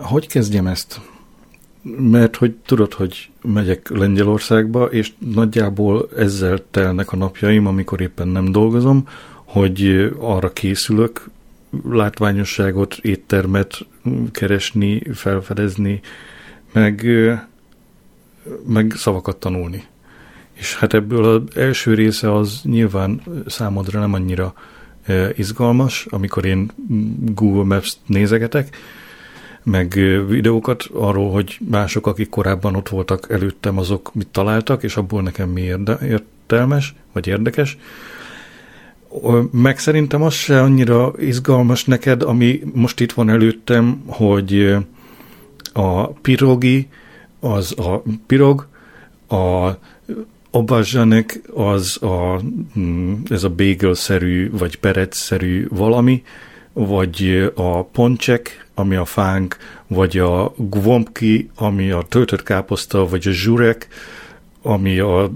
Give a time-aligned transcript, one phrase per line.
[0.00, 1.00] hogy kezdjem ezt?
[1.98, 8.52] Mert hogy tudod, hogy megyek Lengyelországba, és nagyjából ezzel telnek a napjaim, amikor éppen nem
[8.52, 9.08] dolgozom,
[9.44, 11.28] hogy arra készülök,
[11.88, 13.86] látványosságot, éttermet
[14.32, 16.00] keresni, felfedezni,
[16.72, 17.06] meg,
[18.66, 19.84] meg szavakat tanulni.
[20.52, 24.54] És hát ebből az első része az nyilván számodra nem annyira
[25.36, 26.70] izgalmas, amikor én
[27.18, 28.76] Google Maps nézegetek,
[29.70, 29.92] meg
[30.28, 35.48] videókat arról, hogy mások, akik korábban ott voltak előttem, azok mit találtak, és abból nekem
[35.48, 37.78] mi érde, értelmes, vagy érdekes.
[39.50, 44.76] Meg szerintem az se annyira izgalmas neked, ami most itt van előttem, hogy
[45.72, 46.88] a pirogi,
[47.40, 48.66] az a pirog,
[49.28, 49.70] a
[50.50, 52.40] Obazsanek az a,
[52.78, 56.22] mm, ez a bagel-szerű, vagy perec-szerű valami,
[56.86, 63.30] vagy a poncsek, ami a fánk, vagy a gvompki, ami a töltött káposzta, vagy a
[63.30, 63.88] zsurek,
[64.62, 65.30] ami, a,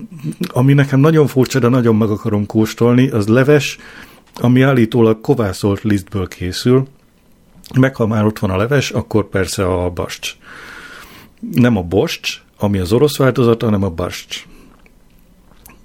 [0.46, 3.78] ami nekem nagyon furcsa, de nagyon meg akarom kóstolni, az leves,
[4.34, 6.86] ami állítólag kovászolt lisztből készül,
[7.78, 10.36] meg ha már ott van a leves, akkor persze a bascs.
[11.52, 14.46] Nem a bosts, ami az orosz változata, hanem a bascs.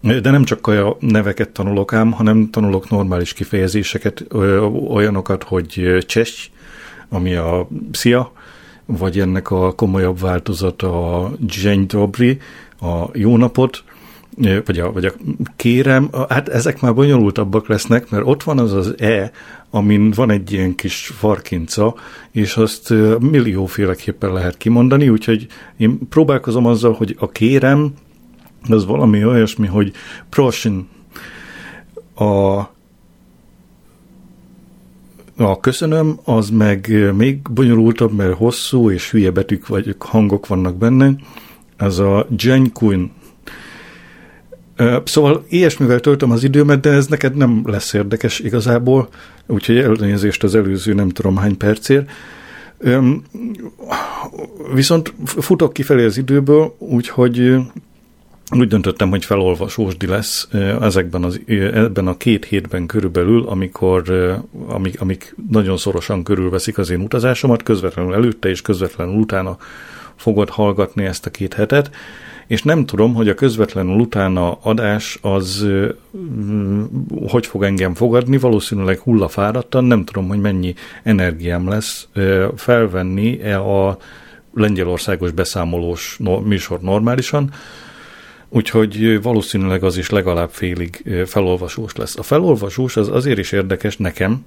[0.01, 4.25] De nem csak a neveket tanulok ám, hanem tanulok normális kifejezéseket,
[4.87, 6.49] olyanokat, hogy csesz,
[7.09, 8.31] ami a szia,
[8.85, 12.37] vagy ennek a komolyabb változata a dzień dobry,
[12.81, 13.83] a jó napot,
[14.65, 15.13] vagy a, vagy a
[15.55, 19.31] kérem, hát ezek már bonyolultabbak lesznek, mert ott van az az E,
[19.69, 21.95] amin van egy ilyen kis farkinca,
[22.31, 27.93] és azt millióféleképpen lehet kimondani, úgyhogy én próbálkozom azzal, hogy a kérem,
[28.69, 29.91] az valami olyasmi, hogy
[30.29, 30.87] prosin
[32.15, 32.61] a
[35.39, 41.15] a köszönöm, az meg még bonyolultabb, mert hosszú és hülye betűk vagy hangok vannak benne.
[41.77, 43.11] Ez a Jenkun.
[45.03, 49.07] Szóval ilyesmivel töltöm az időmet, de ez neked nem lesz érdekes igazából,
[49.47, 52.09] úgyhogy elnézést az előző nem tudom hány percért.
[54.73, 57.55] Viszont futok kifelé az időből, úgyhogy
[58.55, 60.47] úgy döntöttem, hogy felolvasósdi lesz
[60.81, 61.41] ezekben az,
[61.73, 64.03] ebben a két hétben körülbelül, amikor,
[64.67, 69.57] amik, amik nagyon szorosan körülveszik az én utazásomat, közvetlenül előtte és közvetlenül utána
[70.15, 71.91] fogod hallgatni ezt a két hetet,
[72.47, 75.67] és nem tudom, hogy a közvetlenül utána adás az
[77.27, 82.07] hogy fog engem fogadni, valószínűleg hullafáradtan, nem tudom, hogy mennyi energiám lesz
[82.55, 83.97] felvenni a
[84.53, 87.51] lengyelországos beszámolós műsor normálisan,
[88.49, 92.17] úgyhogy valószínűleg az is legalább félig felolvasós lesz.
[92.17, 94.45] A felolvasós az azért is érdekes nekem,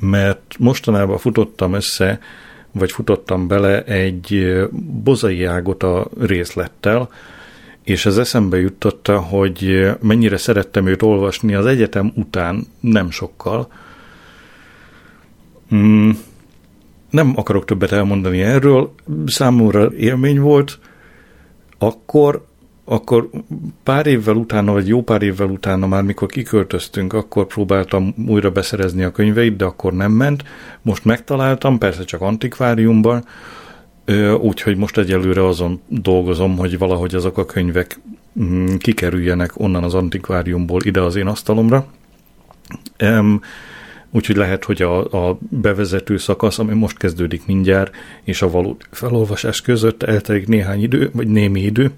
[0.00, 2.20] mert mostanában futottam össze,
[2.72, 4.56] vagy futottam bele egy
[5.02, 7.08] bozai ágot a részlettel,
[7.82, 13.68] és ez eszembe juttatta, hogy mennyire szerettem őt olvasni az egyetem után, nem sokkal.
[15.74, 16.10] Mm,
[17.10, 18.94] nem akarok többet elmondani erről,
[19.26, 20.78] számomra élmény volt,
[21.78, 22.46] akkor
[22.88, 23.30] akkor
[23.82, 29.02] pár évvel utána, vagy jó pár évvel utána már, mikor kiköltöztünk, akkor próbáltam újra beszerezni
[29.02, 30.44] a könyveit, de akkor nem ment.
[30.82, 33.24] Most megtaláltam, persze csak antikváriumban,
[34.40, 38.00] úgyhogy most egyelőre azon dolgozom, hogy valahogy azok a könyvek
[38.40, 41.86] mm, kikerüljenek onnan az antikváriumból ide az én asztalomra.
[44.10, 49.60] Úgyhogy lehet, hogy a, a bevezető szakasz, ami most kezdődik mindjárt, és a való felolvasás
[49.60, 51.90] között eltelik néhány idő, vagy némi idő,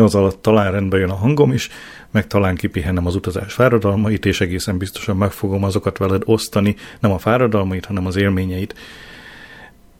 [0.00, 1.68] az alatt talán rendbe jön a hangom is,
[2.10, 7.12] meg talán kipihenem az utazás fáradalmait, és egészen biztosan meg fogom azokat veled osztani, nem
[7.12, 8.74] a fáradalmait, hanem az élményeit.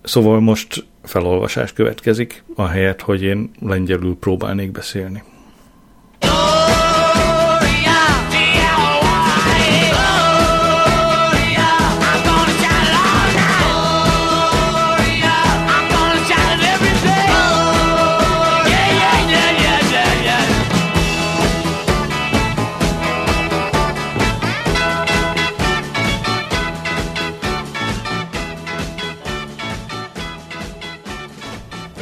[0.02, 5.22] Szóval most felolvasás következik, ahelyett, hogy én lengyelül próbálnék beszélni.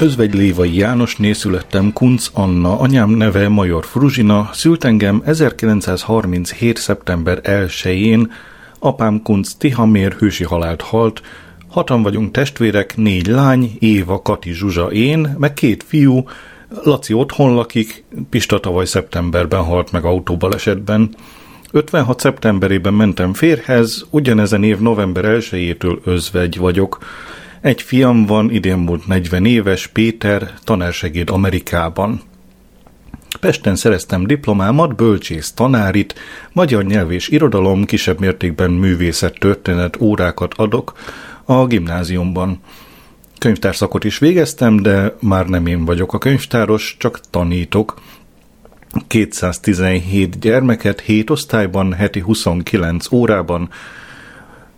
[0.00, 6.78] Lévai Jánosné születtem Kunc Anna, anyám neve Major Fruzsina, szült engem 1937.
[6.78, 8.32] szeptember 1-én,
[8.78, 11.22] apám Kunc Tihamér hősi halált halt,
[11.68, 16.28] hatan vagyunk testvérek, négy lány, Éva, Kati, Zsuzsa, én, meg két fiú,
[16.82, 21.14] Laci otthon lakik, Pista tavaly szeptemberben halt meg autóbalesetben.
[21.72, 22.20] 56.
[22.20, 26.98] szeptemberében mentem férhez, ugyanezen év november 1-től özvegy vagyok.
[27.60, 32.20] Egy fiam van, idén volt 40 éves, Péter, tanársegéd Amerikában.
[33.40, 36.14] Pesten szereztem diplomámat, bölcsész tanárit,
[36.52, 40.92] magyar nyelv és irodalom, kisebb mértékben művészet történet órákat adok
[41.44, 42.60] a gimnáziumban.
[43.38, 48.00] Könyvtárszakot is végeztem, de már nem én vagyok a könyvtáros, csak tanítok.
[49.06, 53.70] 217 gyermeket 7 osztályban, heti 29 órában.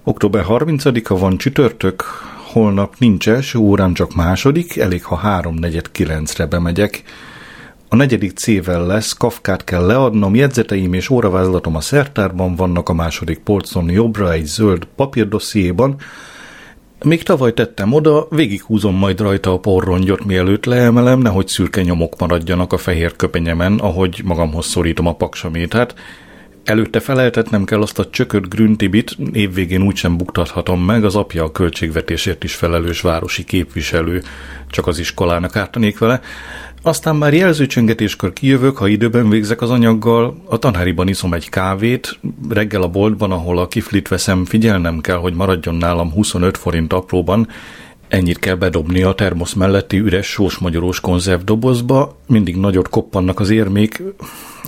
[0.05, 2.05] Október 30-a van csütörtök,
[2.52, 7.02] holnap nincs első órám, csak második, elég ha 3-4-9-re bemegyek.
[7.88, 13.38] A negyedik C-vel lesz, kafkát kell leadnom, jegyzeteim és óravázlatom a szertárban vannak a második
[13.38, 15.96] polcon jobbra egy zöld papírdossziéban,
[17.04, 22.72] még tavaly tettem oda, végighúzom majd rajta a porrongyot, mielőtt leemelem, nehogy szürke nyomok maradjanak
[22.72, 25.94] a fehér köpenyemen, ahogy magamhoz szorítom a paksamétát.
[26.64, 32.44] Előtte feleltetnem kell azt a csökött grüntibit, évvégén úgysem buktathatom meg, az apja a költségvetésért
[32.44, 34.22] is felelős városi képviselő,
[34.70, 36.20] csak az iskolának ártanék vele.
[36.82, 42.18] Aztán már jelzőcsöngetéskor kijövök, ha időben végzek az anyaggal, a tanáriban iszom egy kávét,
[42.48, 47.48] reggel a boltban, ahol a kiflit veszem, figyelnem kell, hogy maradjon nálam 25 forint apróban,
[48.12, 54.02] ennyit kell bedobni a termosz melletti üres sós-magyarós konzervdobozba, mindig nagyot koppannak az érmék.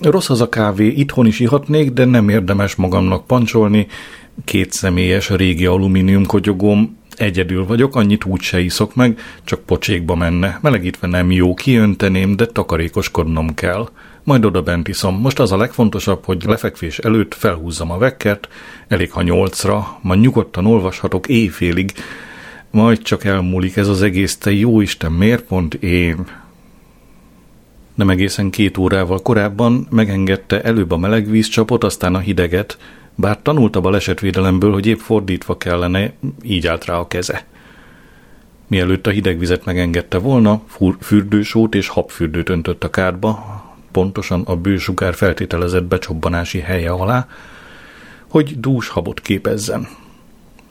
[0.02, 3.86] Rossz az a kávé, itthon is ihatnék, de nem érdemes magamnak pancsolni,
[4.44, 10.58] két személyes régi alumínium kogyogóm, Egyedül vagyok, annyit úgy se iszok meg, csak pocsékba menne.
[10.62, 13.88] Melegítve nem jó, kiönteném, de takarékoskodnom kell.
[14.22, 15.20] Majd oda bent iszom.
[15.20, 18.48] Most az a legfontosabb, hogy lefekvés előtt felhúzzam a vekkert,
[18.88, 21.92] elég ha nyolcra, majd nyugodtan olvashatok éjfélig,
[22.74, 26.26] majd csak elmúlik ez az egész, te jó Isten, miért pont én?
[27.94, 32.78] Nem egészen két órával korábban megengedte előbb a meleg vízcsapot, aztán a hideget,
[33.14, 36.12] bár tanult a balesetvédelemből, hogy épp fordítva kellene,
[36.42, 37.44] így állt rá a keze.
[38.66, 40.62] Mielőtt a hideg vizet megengedte volna,
[41.00, 47.28] fürdősót és habfürdőt öntött a kárba, pontosan a bősugár feltételezett becsobbanási helye alá,
[48.28, 49.88] hogy dús habot képezzen.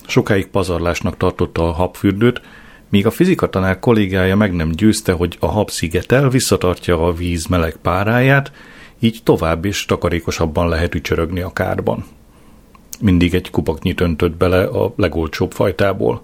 [0.08, 2.42] Sokáig pazarlásnak tartotta a habfürdőt,
[2.90, 7.76] míg a fizikatanár kollégája meg nem győzte, hogy a hab szigetel, visszatartja a víz meleg
[7.82, 8.52] páráját,
[9.00, 12.06] így tovább is takarékosabban lehet ücsörögni a kárban
[13.04, 16.24] mindig egy kupaknyit öntött bele a legolcsóbb fajtából.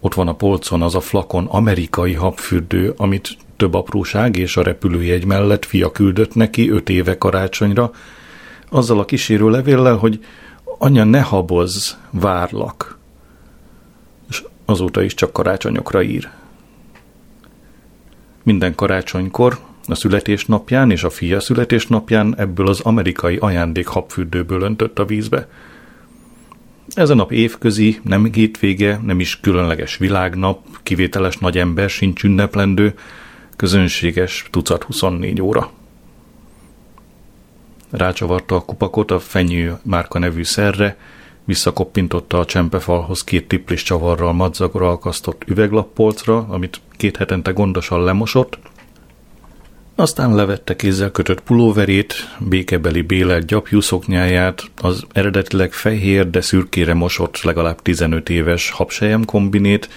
[0.00, 5.24] Ott van a polcon az a flakon amerikai habfürdő, amit több apróság és a repülőjegy
[5.24, 7.90] mellett fia küldött neki öt éve karácsonyra,
[8.68, 10.24] azzal a kísérő levéllel, hogy
[10.82, 12.98] anya ne habozz, várlak.
[14.28, 16.30] És azóta is csak karácsonyokra ír.
[18.42, 25.04] Minden karácsonykor, a születésnapján és a fia születésnapján ebből az amerikai ajándék habfürdőből öntött a
[25.04, 25.48] vízbe–
[26.94, 32.94] ez a nap évközi, nem hétvége, nem is különleges világnap, kivételes nagy ember sincs ünneplendő,
[33.56, 35.70] közönséges tucat 24 óra.
[37.92, 40.96] Rácsavarta a kupakot a fenyő márka nevű szerre,
[41.44, 48.58] visszakoppintotta a csempefalhoz két tiplis csavarral madzagora akasztott üveglappolcra, amit két hetente gondosan lemosott,
[49.94, 57.42] aztán levette kézzel kötött pulóverét, békebeli bélelt gyapjú szoknyáját, az eredetileg fehér, de szürkére mosott,
[57.42, 59.88] legalább 15 éves habsejem kombinét,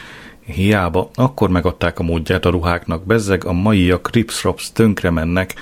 [0.45, 5.53] hiába, akkor megadták a módját a ruháknak, bezzeg a maiak ripsrops tönkre mennek,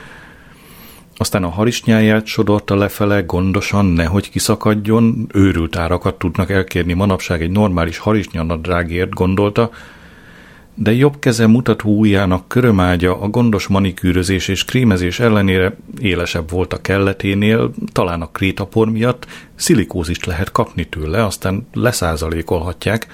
[1.24, 6.94] aztán a harisnyáját sodorta lefele gondosan, nehogy kiszakadjon, őrült árakat tudnak elkérni.
[6.94, 9.70] Manapság egy normális harisnyanadrágért, gondolta,
[10.76, 16.82] de jobb keze mutató ujjának körömágya a gondos manikűrözés és krémezés ellenére élesebb volt a
[16.82, 23.08] kelleténél, talán a krétapor miatt, szilikózist lehet kapni tőle, aztán leszázalékolhatják.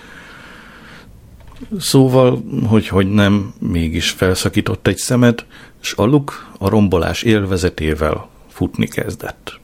[1.79, 5.45] Szóval, hogy, hogy nem, mégis felszakított egy szemet,
[5.79, 9.59] s a luk a rombolás élvezetével futni kezdett.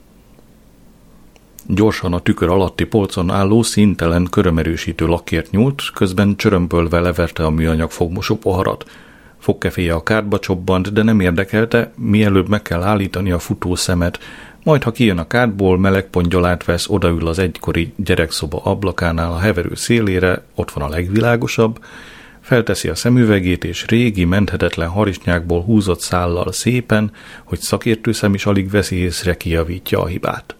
[1.68, 7.92] Gyorsan a tükör alatti polcon álló színtelen körömerősítő lakért nyúlt, közben csörömbölve leverte a műanyag
[7.92, 8.86] fogmosó poharat.
[9.40, 14.20] Fogkeféje a kártba csobbant, de nem érdekelte, mielőbb meg kell állítani a futó szemet,
[14.64, 19.76] majd ha kijön a kártból, meleg pongyolát vesz, odaül az egykori gyerekszoba ablakánál a heverő
[19.76, 21.80] szélére, ott van a legvilágosabb,
[22.46, 27.12] felteszi a szemüvegét, és régi, menthetetlen harisnyákból húzott szállal szépen,
[27.44, 30.56] hogy szakértő szem is alig veszi észre, kijavítja a hibát.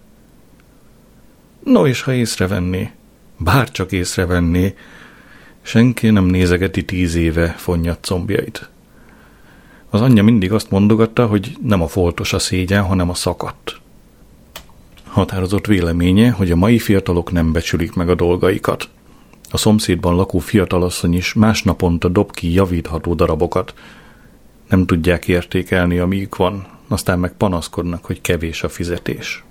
[1.64, 2.90] No, és ha észrevenné,
[3.36, 4.74] bárcsak észrevenné,
[5.62, 8.68] senki nem nézegeti tíz éve fonnyat combjait.
[9.90, 13.80] Az anyja mindig azt mondogatta, hogy nem a foltos a szégyen, hanem a szakadt.
[15.04, 18.88] Határozott véleménye, hogy a mai fiatalok nem becsülik meg a dolgaikat.
[19.56, 23.74] A szomszédban lakó fiatalasszony is másnaponta dob ki javítható darabokat.
[24.68, 29.44] Nem tudják értékelni, amíg van, aztán meg panaszkodnak, hogy kevés a fizetés.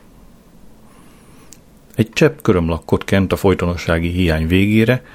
[1.96, 5.06] Egy csepp körömlakkot kent a folytonossági hiány végére,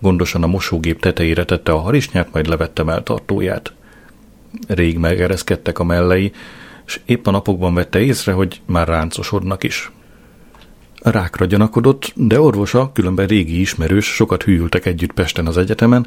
[0.00, 3.72] gondosan a mosógép tetejére tette a harisnyát, majd levette melltartóját.
[4.68, 6.32] Rég megereszkedtek a mellei,
[6.86, 9.92] és épp a napokban vette észre, hogy már ráncosodnak is.
[11.10, 16.06] Rákra gyanakodott, de orvosa, különben régi ismerős, sokat hűltek együtt Pesten az egyetemen,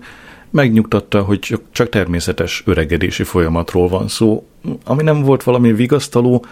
[0.50, 4.48] megnyugtatta, hogy csak természetes öregedési folyamatról van szó,
[4.86, 6.46] ami nem volt valami vigasztaló,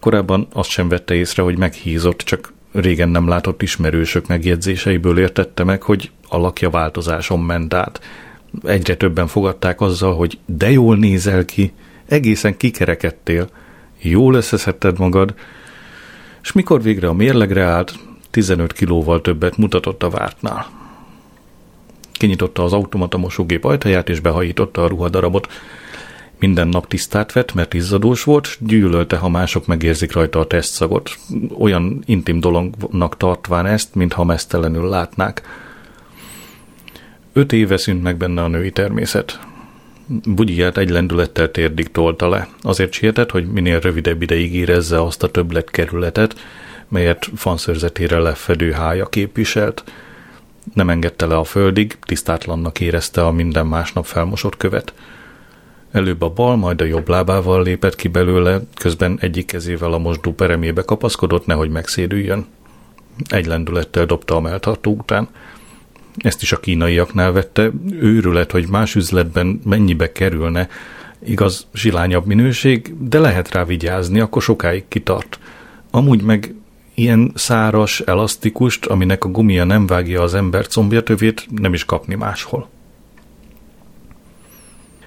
[0.00, 5.82] korábban azt sem vette észre, hogy meghízott, csak régen nem látott ismerősök megjegyzéseiből értette meg,
[5.82, 8.00] hogy a lakja változáson ment át.
[8.64, 11.72] Egyre többen fogadták azzal, hogy de jól nézel ki,
[12.06, 13.48] egészen kikerekedtél,
[14.00, 15.34] jól összeszedted magad,
[16.42, 17.98] és mikor végre a mérlegre állt,
[18.30, 20.66] 15 kilóval többet mutatott a vártnál.
[22.12, 25.48] Kinyitotta az automata mosógép ajtaját, és behajította a ruhadarabot.
[26.38, 31.18] Minden nap tisztát vett, mert izzadós volt, gyűlölte, ha mások megérzik rajta a tesztszagot.
[31.58, 35.42] Olyan intim dolognak tartván ezt, mintha mesztelenül látnák.
[37.32, 39.51] Öt éve szűnt meg benne a női természet.
[40.06, 42.48] Bugyiját egy lendülettel térdig tolta le.
[42.60, 46.36] Azért sietett, hogy minél rövidebb ideig érezze azt a többlet kerületet,
[46.88, 49.84] melyet fanszörzetére lefedő hája képviselt.
[50.74, 54.94] Nem engedte le a földig, tisztátlannak érezte a minden másnap felmosott követ.
[55.92, 60.32] Előbb a bal, majd a jobb lábával lépett ki belőle, közben egyik kezével a mosdó
[60.32, 62.46] peremébe kapaszkodott, nehogy megszédüljön.
[63.28, 65.28] Egy lendülettel dobta a melltartó után–
[66.16, 70.68] ezt is a kínaiaknál vette, őrület, hogy más üzletben mennyibe kerülne,
[71.24, 75.38] igaz, zsilányabb minőség, de lehet rá vigyázni, akkor sokáig kitart.
[75.90, 76.54] Amúgy meg
[76.94, 82.68] ilyen száras, elasztikust, aminek a gumia nem vágja az ember combjatövét, nem is kapni máshol.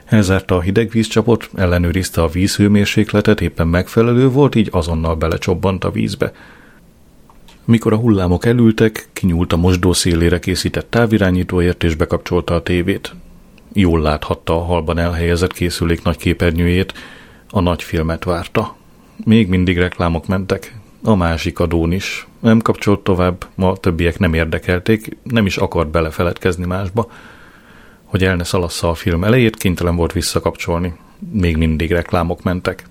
[0.06, 6.32] Elzárta a hideg vízcsapot, ellenőrizte a vízhőmérsékletet, éppen megfelelő volt, így azonnal belecsobbant a vízbe–
[7.66, 13.16] mikor a hullámok elültek, kinyúlt a mosdó szélére készített távirányítóért és bekapcsolta a tévét.
[13.74, 16.94] Jól láthatta a halban elhelyezett készülék nagy képernyőjét,
[17.50, 18.76] a nagy filmet várta.
[19.24, 22.28] Még mindig reklámok mentek, a másik adón is.
[22.40, 27.12] Nem kapcsolt tovább, ma a többiek nem érdekelték, nem is akart belefeledkezni másba.
[28.04, 30.94] Hogy el ne szalassza a film elejét, kénytelen volt visszakapcsolni.
[31.32, 32.84] Még mindig reklámok mentek.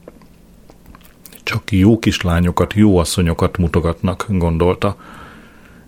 [1.45, 4.97] Csak jó kislányokat, jó asszonyokat mutogatnak, gondolta.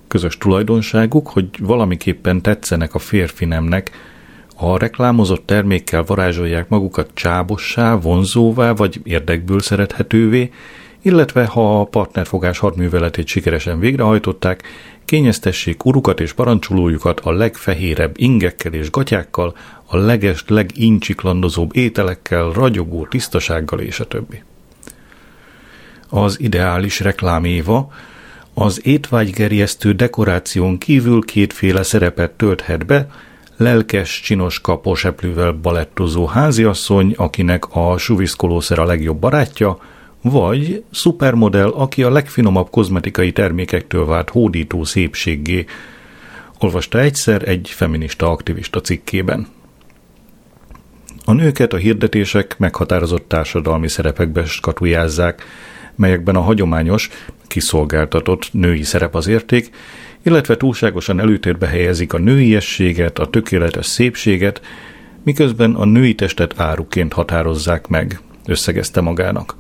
[0.08, 3.90] Közös tulajdonságuk, hogy valamiképpen tetszenek a férfi nemnek,
[4.56, 10.50] a reklámozott termékkel varázsolják magukat csábossá, vonzóvá vagy érdekből szerethetővé,
[11.02, 14.62] illetve ha a partnerfogás hadműveletét sikeresen végrehajtották,
[15.04, 23.80] kényeztessék urukat és parancsolójukat a legfehérebb ingekkel és gatyákkal, a leges, legincsiklandozóbb ételekkel, ragyogó tisztasággal
[23.80, 24.42] és a többi
[26.08, 27.92] az ideális rekláméva,
[28.54, 33.08] az étvágygerjesztő dekoráción kívül kétféle szerepet tölthet be,
[33.56, 39.78] lelkes, csinos kaposeplővel balettozó háziasszony, akinek a suviszkolószer a legjobb barátja,
[40.22, 45.64] vagy szupermodell, aki a legfinomabb kozmetikai termékektől vált hódító szépséggé,
[46.58, 49.46] olvasta egyszer egy feminista aktivista cikkében.
[51.24, 55.42] A nőket a hirdetések meghatározott társadalmi szerepekbe skatujázzák,
[55.96, 57.08] melyekben a hagyományos,
[57.46, 59.70] kiszolgáltatott női szerep az érték,
[60.22, 64.60] illetve túlságosan előtérbe helyezik a nőiességet, a tökéletes szépséget,
[65.22, 69.56] miközben a női testet áruként határozzák meg, összegezte magának.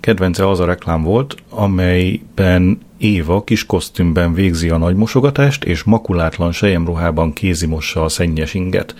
[0.00, 7.32] Kedvence az a reklám volt, amelyben Éva kis kosztümben végzi a nagymosogatást, és makulátlan sejemruhában
[7.32, 8.94] kézimossa a szennyes inget.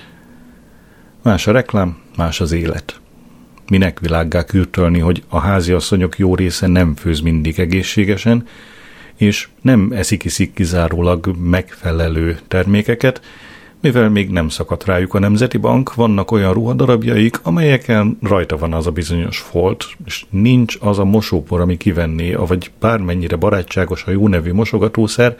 [1.22, 3.01] Más a reklám, más az élet
[3.72, 8.46] minek világgá kürtölni, hogy a háziasszonyok jó része nem főz mindig egészségesen,
[9.16, 13.20] és nem eszik iszik kizárólag megfelelő termékeket,
[13.80, 18.86] mivel még nem szakadt rájuk a Nemzeti Bank, vannak olyan ruhadarabjaik, amelyeken rajta van az
[18.86, 24.28] a bizonyos folt, és nincs az a mosópor, ami kivenné, vagy bármennyire barátságos a jó
[24.28, 25.36] nevű mosogatószer,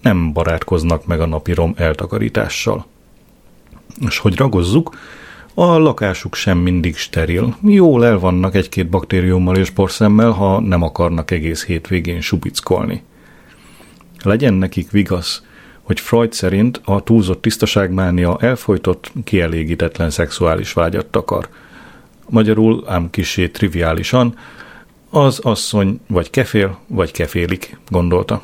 [0.00, 2.86] nem barátkoznak meg a napi rom eltakarítással.
[4.06, 4.96] És hogy ragozzuk,
[5.54, 7.56] a lakásuk sem mindig steril.
[7.62, 13.02] Jól el vannak egy-két baktériummal és porszemmel, ha nem akarnak egész hétvégén subickolni.
[14.22, 15.42] Legyen nekik vigasz,
[15.82, 21.48] hogy Freud szerint a túlzott tisztaságmánia elfolytott, kielégítetlen szexuális vágyat takar.
[22.28, 24.38] Magyarul, ám kisé triviálisan,
[25.10, 28.42] az asszony vagy kefél, vagy kefélik, gondolta.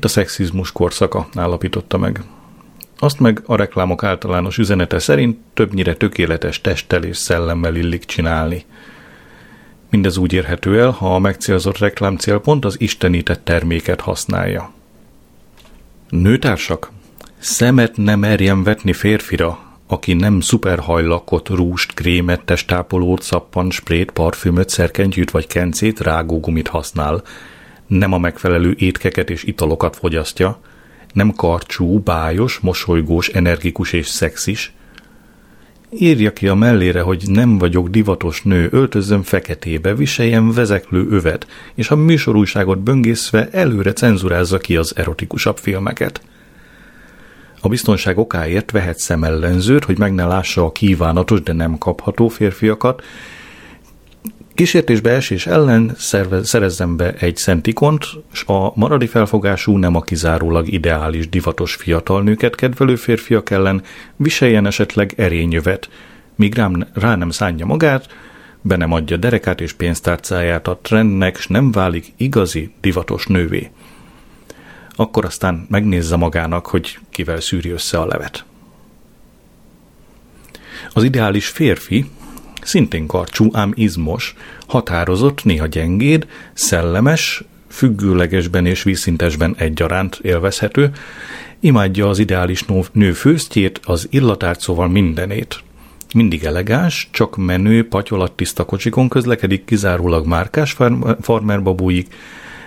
[0.00, 2.22] Itt a szexizmus korszaka állapította meg.
[2.98, 8.64] Azt meg a reklámok általános üzenete szerint többnyire tökéletes testtel és szellemmel illik csinálni.
[9.90, 14.72] Mindez úgy érhető el, ha a megcélzott reklám célpont az istenített terméket használja.
[16.08, 16.90] Nőtársak,
[17.38, 25.30] szemet nem merjem vetni férfira, aki nem szuperhajlakot, rúst, krémet, testápolót, szappan, sprét, parfümöt, szerkentyűt
[25.30, 27.22] vagy kencét, rágógumit használ,
[27.90, 30.60] nem a megfelelő étkeket és italokat fogyasztja,
[31.12, 34.72] nem karcsú, bájos, mosolygós, energikus és szexis.
[35.90, 41.90] Írja ki a mellére, hogy nem vagyok divatos nő, öltözzön feketébe, viseljen vezeklő övet, és
[41.90, 46.22] a műsorúságot böngészve előre cenzurázza ki az erotikusabb filmeket.
[47.60, 53.02] A biztonság okáért vehet szemellenzőt, hogy meg ne lássa a kívánatos, de nem kapható férfiakat,
[54.60, 60.68] Kísértésbe esés ellen szerve, szerezzen be egy szentikont, s a maradi felfogású nem a kizárólag
[60.68, 63.82] ideális divatos fiatal nőket kedvelő férfiak ellen
[64.16, 65.88] viseljen esetleg erényövet,
[66.34, 68.08] míg rám, rá nem szánja magát,
[68.60, 73.70] be nem adja derekát és pénztárcáját a trendnek, s nem válik igazi divatos nővé.
[74.90, 78.44] Akkor aztán megnézze magának, hogy kivel szűri össze a levet.
[80.92, 82.10] Az ideális férfi
[82.62, 84.34] szintén karcsú, ám izmos,
[84.66, 90.90] határozott, néha gyengéd, szellemes, függőlegesben és vízszintesben egyaránt élvezhető,
[91.60, 95.62] imádja az ideális nő főztjét, az illatát, szóval mindenét.
[96.14, 100.76] Mindig elegáns, csak menő, patyolat tiszta kocsikon közlekedik, kizárólag márkás
[101.20, 102.06] farmerbabúig,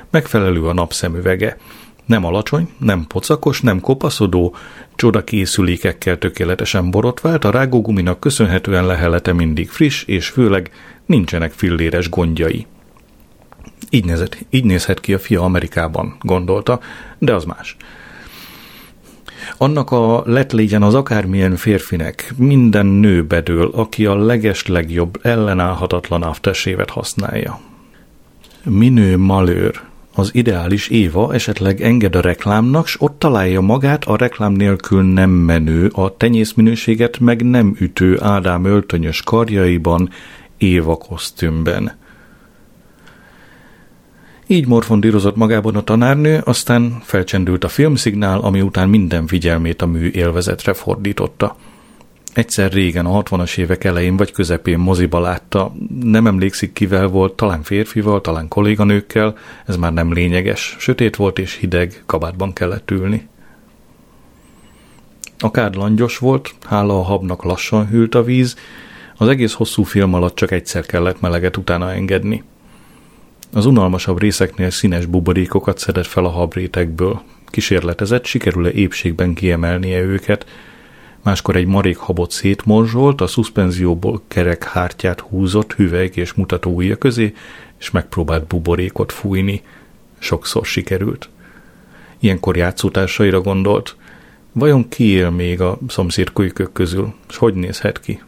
[0.09, 1.57] megfelelő a napszemüvege.
[2.05, 4.55] Nem alacsony, nem pocakos, nem kopaszodó,
[4.95, 10.71] csoda készülékekkel tökéletesen borotvált, a rágóguminak köszönhetően lehelete mindig friss, és főleg
[11.05, 12.65] nincsenek filléres gondjai.
[13.89, 16.79] Így, nézett, így nézhet ki a fia Amerikában, gondolta,
[17.17, 17.77] de az más.
[19.57, 26.23] Annak a lett légyen az akármilyen férfinek, minden nő bedől, aki a leges legjobb, ellenállhatatlan
[26.23, 27.59] aftersévet használja.
[28.63, 29.81] Minő malőr,
[30.15, 35.29] az ideális Éva esetleg enged a reklámnak, s ott találja magát a reklám nélkül nem
[35.29, 40.09] menő, a tenyészminőséget meg nem ütő Ádám öltönyös karjaiban,
[40.57, 41.97] Éva kosztümben.
[44.47, 50.09] Így morfondírozott magában a tanárnő, aztán felcsendült a filmszignál, ami után minden figyelmét a mű
[50.09, 51.55] élvezetre fordította–
[52.33, 57.63] egyszer régen, a 60-as évek elején vagy közepén moziba látta, nem emlékszik kivel volt, talán
[57.63, 60.75] férfival, talán kolléganőkkel, ez már nem lényeges.
[60.79, 63.27] Sötét volt és hideg, kabátban kellett ülni.
[65.39, 68.55] A kád langyos volt, hála a habnak lassan hűlt a víz,
[69.17, 72.43] az egész hosszú film alatt csak egyszer kellett meleget utána engedni.
[73.53, 77.21] Az unalmasabb részeknél színes buborékokat szedett fel a habrétekből.
[77.45, 80.45] Kísérletezett, sikerül-e épségben kiemelnie őket,
[81.23, 87.33] máskor egy marék habot szétmorzsolt, a szuszpenzióból kerek hártyát húzott hüvelyk és mutató ujja közé,
[87.79, 89.61] és megpróbált buborékot fújni.
[90.17, 91.29] Sokszor sikerült.
[92.19, 93.95] Ilyenkor játszótársaira gondolt,
[94.51, 98.21] vajon ki él még a szomszéd kölykök közül, és hogy nézhet ki?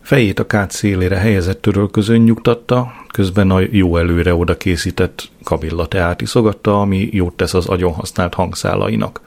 [0.00, 6.20] Fejét a kát szélére helyezett törölközön nyugtatta, közben a jó előre oda készített kabilla teát
[6.20, 9.20] iszogatta, ami jót tesz az agyon használt hangszálainak.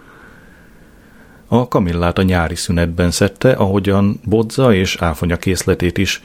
[1.54, 6.22] A kamillát a nyári szünetben szedte, ahogyan bodza és áfonya készletét is.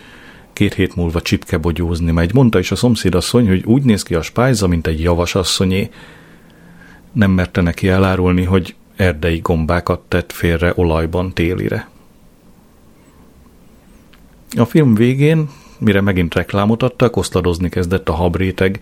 [0.53, 2.35] Két hét múlva csipkebogyózni megy.
[2.35, 5.91] Mondta is a szomszédasszony, hogy úgy néz ki a spájza, mint egy javasasszonyé.
[7.13, 11.89] Nem merte neki elárulni, hogy erdei gombákat tett félre olajban télire.
[14.57, 18.81] A film végén, mire megint reklámot adtak, oszladozni kezdett a habréteg,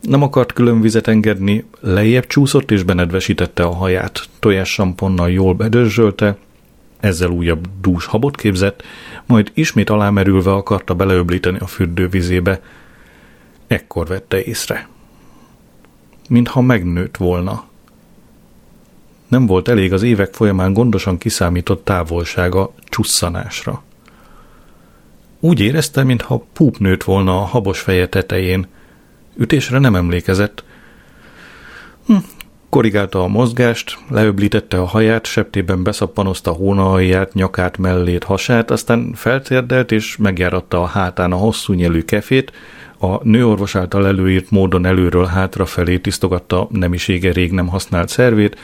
[0.00, 4.28] nem akart külön vizet engedni, lejjebb csúszott és benedvesítette a haját.
[4.38, 6.36] Tojás samponnal jól bedörzsölte,
[7.00, 8.82] ezzel újabb dús habot képzett,
[9.26, 12.60] majd ismét alámerülve akarta beleöblíteni a fürdővizébe.
[13.66, 14.88] Ekkor vette észre.
[16.28, 17.64] Mintha megnőtt volna.
[19.28, 23.82] Nem volt elég az évek folyamán gondosan kiszámított távolsága csusszanásra.
[25.40, 28.66] Úgy érezte, mintha púp nőtt volna a habos feje tetején–
[29.38, 30.64] Ütésre nem emlékezett.
[32.06, 32.16] Hm,
[32.68, 40.16] korrigálta a mozgást, leöblítette a haját, septében beszappanozta hónaalját, nyakát, mellét, hasát, aztán feltérdelt és
[40.16, 42.52] megjáratta a hátán a hosszú nyelű kefét,
[43.00, 48.58] a nőorvos által előírt módon előről hátrafelé tisztogatta nemisége rég nem használt szervét,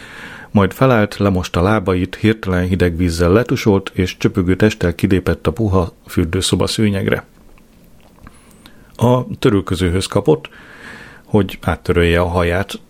[0.50, 6.66] majd felállt, lemosta lábait, hirtelen hideg vízzel letusolt, és csöpögő testtel kilépett a puha fürdőszoba
[6.66, 7.24] szőnyegre.
[8.96, 10.48] A törülközőhöz kapott,
[11.24, 12.80] hogy áttörölje a haját.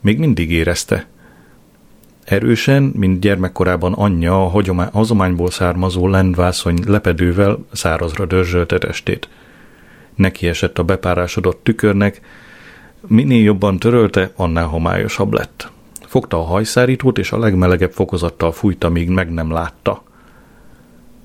[0.00, 1.06] Még mindig érezte.
[2.24, 9.28] Erősen, mint gyermekkorában anyja a hozományból származó lendvászony lepedővel szárazra dörzsölte testét.
[10.14, 12.20] Neki esett a bepárásodott tükörnek,
[13.06, 15.70] minél jobban törölte, annál homályosabb lett.
[16.06, 20.02] Fogta a hajszárítót, és a legmelegebb fokozattal fújta, míg meg nem látta.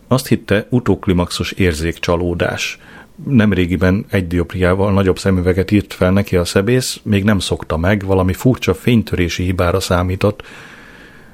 [0.08, 2.80] Azt hitte, utóklimaxos érzékcsalódás.
[3.26, 8.34] Nemrégiben egy diopriával nagyobb szemüveget írt fel neki a szebész, még nem szokta meg, valami
[8.34, 10.44] furcsa fénytörési hibára számított.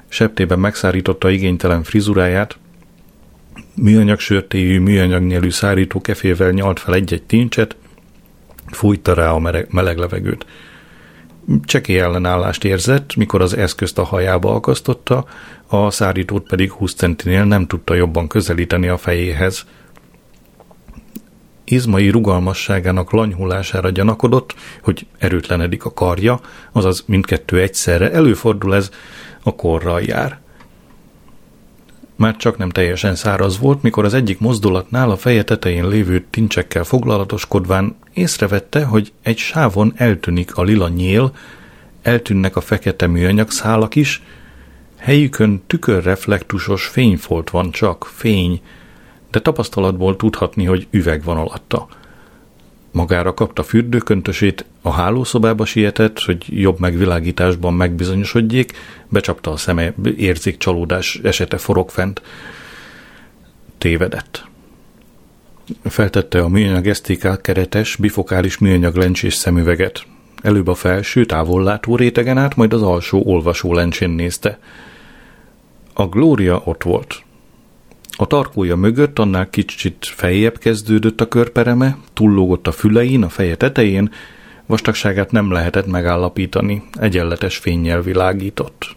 [0.08, 2.58] Septében megszárította igénytelen frizuráját,
[3.74, 7.76] műanyag sörtéjű, műanyag nyelű szárító kefével nyalt fel egy-egy tincset,
[8.70, 10.46] fújta rá a meleg levegőt.
[11.64, 15.24] Csekély ellenállást érzett, mikor az eszközt a hajába akasztotta,
[15.66, 19.66] a szárítót pedig 20 centinél nem tudta jobban közelíteni a fejéhez.
[21.64, 26.40] Izmai rugalmasságának lanyhulására gyanakodott, hogy erőtlenedik a karja,
[26.72, 28.90] azaz mindkettő egyszerre előfordul ez,
[29.42, 30.42] a korral jár.
[32.16, 36.84] Már csak nem teljesen száraz volt, mikor az egyik mozdulatnál a feje tetején lévő tincsekkel
[36.84, 41.32] foglalatoskodván észrevette, hogy egy sávon eltűnik a lila nyél,
[42.02, 44.22] eltűnnek a fekete műanyag szálak is,
[44.96, 48.60] helyükön tükörreflektusos fényfolt van csak, fény,
[49.34, 51.88] de tapasztalatból tudhatni, hogy üveg van alatta.
[52.90, 58.72] Magára kapta fürdőköntösét, a hálószobába sietett, hogy jobb megvilágításban megbizonyosodjék,
[59.08, 62.22] becsapta a szeme, érzik csalódás esete forog fent.
[63.78, 64.46] Tévedett.
[65.84, 70.06] Feltette a műanyag STK keretes, bifokális műanyag lencsés szemüveget.
[70.42, 74.58] Előbb a felső, távollátó rétegen át, majd az alsó olvasó lencsén nézte.
[75.92, 77.23] A Glória ott volt.
[78.16, 84.10] A tarkója mögött annál kicsit fejjebb kezdődött a körpereme, tullogott a fülein, a feje tetején,
[84.66, 88.96] vastagságát nem lehetett megállapítani, egyenletes fényjel világított.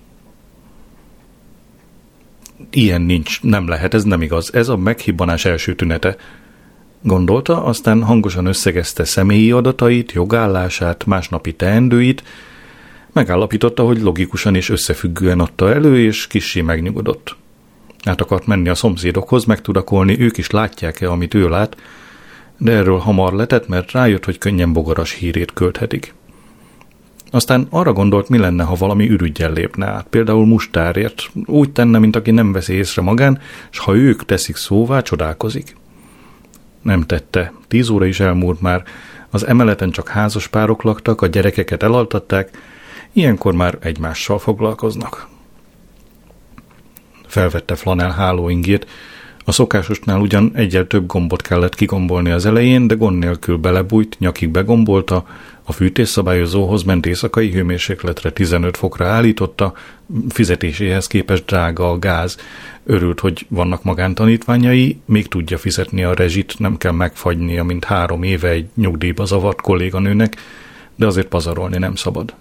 [2.69, 6.15] Ilyen nincs, nem lehet, ez nem igaz, ez a meghibbanás első tünete.
[7.01, 12.23] Gondolta, aztán hangosan összegezte személyi adatait, jogállását, másnapi teendőit,
[13.13, 17.35] megállapította, hogy logikusan és összefüggően adta elő, és kissé megnyugodott.
[18.03, 21.77] Át akart menni a szomszédokhoz, megtudakolni, ők is látják-e, amit ő lát,
[22.57, 26.13] de erről hamar letett, mert rájött, hogy könnyen bogaras hírét költhetik.
[27.31, 32.15] Aztán arra gondolt, mi lenne, ha valami ürügyel lépne át, például mustárért, úgy tenne, mint
[32.15, 33.39] aki nem veszi észre magán,
[33.71, 35.75] és ha ők teszik szóvá, csodálkozik.
[36.81, 37.53] Nem tette.
[37.67, 38.83] Tíz óra is elmúlt már.
[39.29, 42.57] Az emeleten csak házas párok laktak, a gyerekeket elaltatták,
[43.13, 45.27] ilyenkor már egymással foglalkoznak.
[47.37, 48.87] Felvette flanel hálóingét,
[49.45, 54.49] a szokásosnál ugyan egyel több gombot kellett kigombolni az elején, de gond nélkül belebújt, nyakig
[54.49, 55.25] begombolta,
[55.63, 59.73] a fűtésszabályozóhoz ment éjszakai hőmérsékletre 15 fokra állította,
[60.29, 62.37] fizetéséhez képest drága a gáz.
[62.83, 68.49] Örült, hogy vannak magántanítványai, még tudja fizetni a rezsit, nem kell megfagynia, mint három éve
[68.49, 70.35] egy nyugdíjba zavart kolléganőnek,
[70.95, 72.33] de azért pazarolni nem szabad.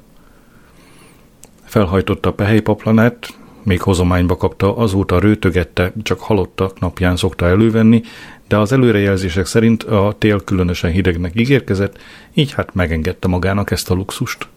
[1.64, 3.34] Felhajtotta a pehelypaplanát,
[3.66, 8.02] még hozományba kapta, azóta rőtögette, csak halottak napján szokta elővenni,
[8.48, 11.98] de az előrejelzések szerint a tél különösen hidegnek ígérkezett,
[12.34, 14.48] így hát megengedte magának ezt a luxust.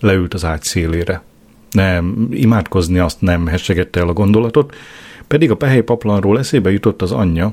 [0.00, 1.22] Leült az ágy szélére.
[1.70, 4.74] Nem, imádkozni azt nem hessegette el a gondolatot,
[5.26, 7.52] pedig a pehely paplanról eszébe jutott az anyja,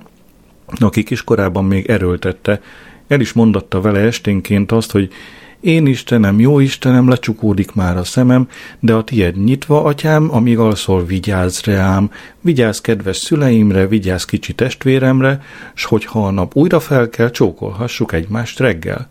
[0.80, 2.62] aki kiskorában még erőltette,
[3.08, 5.12] el is mondatta vele esténként azt, hogy
[5.60, 8.48] én Istenem, jó Istenem, lecsukódik már a szemem,
[8.80, 15.42] de a tied nyitva, atyám, amíg alszol, vigyázz reám, vigyázz kedves szüleimre, vigyázz kicsi testvéremre,
[15.74, 19.08] s hogyha a nap újra fel kell, csókolhassuk egymást reggel.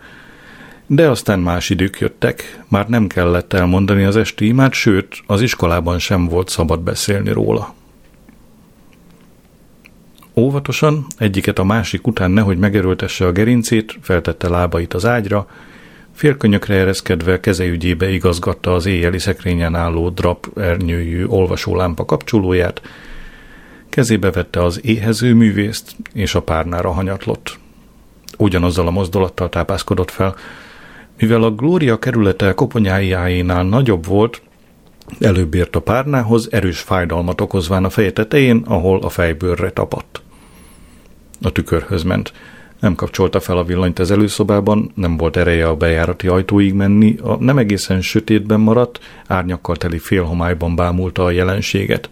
[0.86, 5.98] De aztán más idők jöttek, már nem kellett elmondani az esti imát, sőt, az iskolában
[5.98, 7.74] sem volt szabad beszélni róla.
[10.34, 15.46] Óvatosan, egyiket a másik után nehogy megerőltesse a gerincét, feltette lábait az ágyra,
[16.16, 22.80] Félkönyökre ereszkedve kezeügyébe igazgatta az éjjeli szekrényen álló drap ernyőjű olvasólámpa kapcsolóját,
[23.88, 27.58] kezébe vette az éhező művészt, és a párnára hanyatlott.
[28.38, 30.34] Ugyanazzal a mozdulattal tápászkodott fel.
[31.18, 34.42] Mivel a Glória kerülete koponyájáénál nagyobb volt,
[35.20, 40.20] előbb ért a párnához, erős fájdalmat okozván a feje tetején, ahol a fejbőrre tapadt.
[41.42, 42.32] A tükörhöz ment.
[42.80, 47.36] Nem kapcsolta fel a villanyt az előszobában, nem volt ereje a bejárati ajtóig menni, a
[47.36, 52.10] nem egészen sötétben maradt, árnyakkal teli félhomályban bámulta a jelenséget.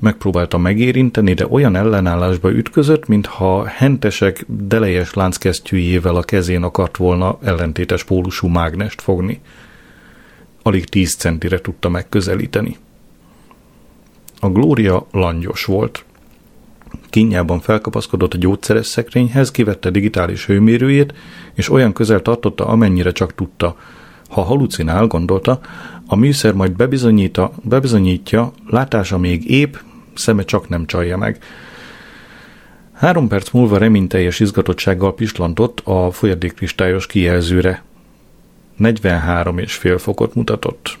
[0.00, 8.04] Megpróbálta megérinteni, de olyan ellenállásba ütközött, mintha hentesek delejes lánckesztyűjével a kezén akart volna ellentétes
[8.04, 9.40] pólusú mágnest fogni.
[10.62, 12.76] Alig tíz centire tudta megközelíteni.
[14.40, 16.04] A Glória langyos volt.
[17.10, 21.14] Kinyában felkapaszkodott a gyógyszeres szekrényhez, kivette digitális hőmérőjét,
[21.54, 23.76] és olyan közel tartotta, amennyire csak tudta.
[24.28, 25.60] Ha halucinál, gondolta,
[26.06, 26.72] a műszer majd
[27.62, 29.74] bebizonyítja, látása még épp,
[30.14, 31.38] szeme csak nem csalja meg.
[32.92, 37.82] Három perc múlva reményteljes izgatottsággal pislantott a folyadékkristályos kijelzőre.
[38.76, 40.98] 43 és fél fokot mutatott.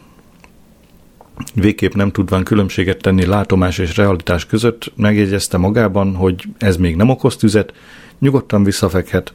[1.60, 7.08] Végképp nem tudván különbséget tenni látomás és realitás között, megjegyezte magában, hogy ez még nem
[7.08, 7.74] okoz tüzet,
[8.18, 9.34] nyugodtan visszafekhet.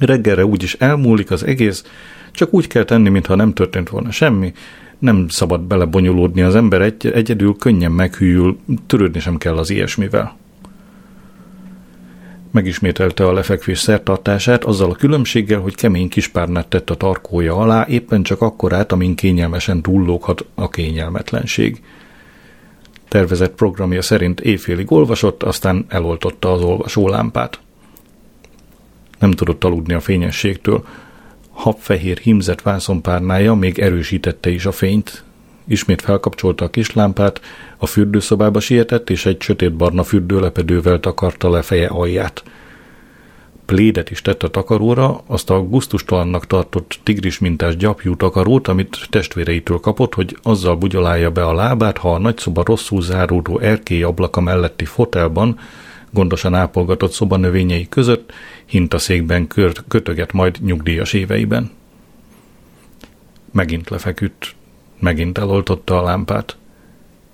[0.00, 1.84] Reggelre úgyis elmúlik az egész,
[2.32, 4.52] csak úgy kell tenni, mintha nem történt volna semmi,
[4.98, 10.38] nem szabad belebonyolódni az ember, egy, egyedül könnyen meghűl, törődni sem kell az ilyesmivel.
[12.52, 18.22] Megismételte a lefekvés szertartását azzal a különbséggel, hogy kemény kispárnát tett a tarkója alá, éppen
[18.22, 21.82] csak akkorát, amin kényelmesen túllóghat a kényelmetlenség.
[23.08, 27.60] Tervezett programja szerint éjfélig olvasott, aztán eloltotta az olvasólámpát.
[29.18, 30.84] Nem tudott aludni a fényességtől,
[31.50, 35.24] habfehér himzett vászonpárnája még erősítette is a fényt.
[35.70, 37.40] Ismét felkapcsolta a kislámpát,
[37.76, 42.42] a fürdőszobába sietett, és egy sötétbarna fürdőlepedővel takarta le feje alját.
[43.64, 49.78] Plédet is tett a takaróra, azt a guztustalannak tartott tigris mintás gyapjú takarót, amit testvéreitől
[49.78, 54.84] kapott, hogy azzal bugyolálja be a lábát, ha a nagyszoba rosszul záródó erkély ablaka melletti
[54.84, 55.58] fotelban,
[56.10, 58.32] gondosan ápolgatott szobanövényei között
[58.64, 61.70] hintaszékben kört, kötöget majd nyugdíjas éveiben.
[63.52, 64.54] Megint lefeküdt,
[65.00, 66.56] megint eloltotta a lámpát.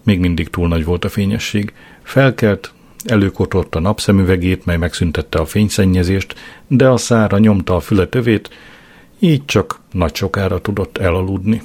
[0.02, 1.72] Még mindig túl nagy volt a fényesség.
[2.02, 2.72] Felkelt,
[3.05, 6.35] előkotott a napszemüvegét, mely megszüntette a fényszennyezést,
[6.66, 8.50] de a szára nyomta a fületövét,
[9.18, 11.62] így csak nagy sokára tudott elaludni.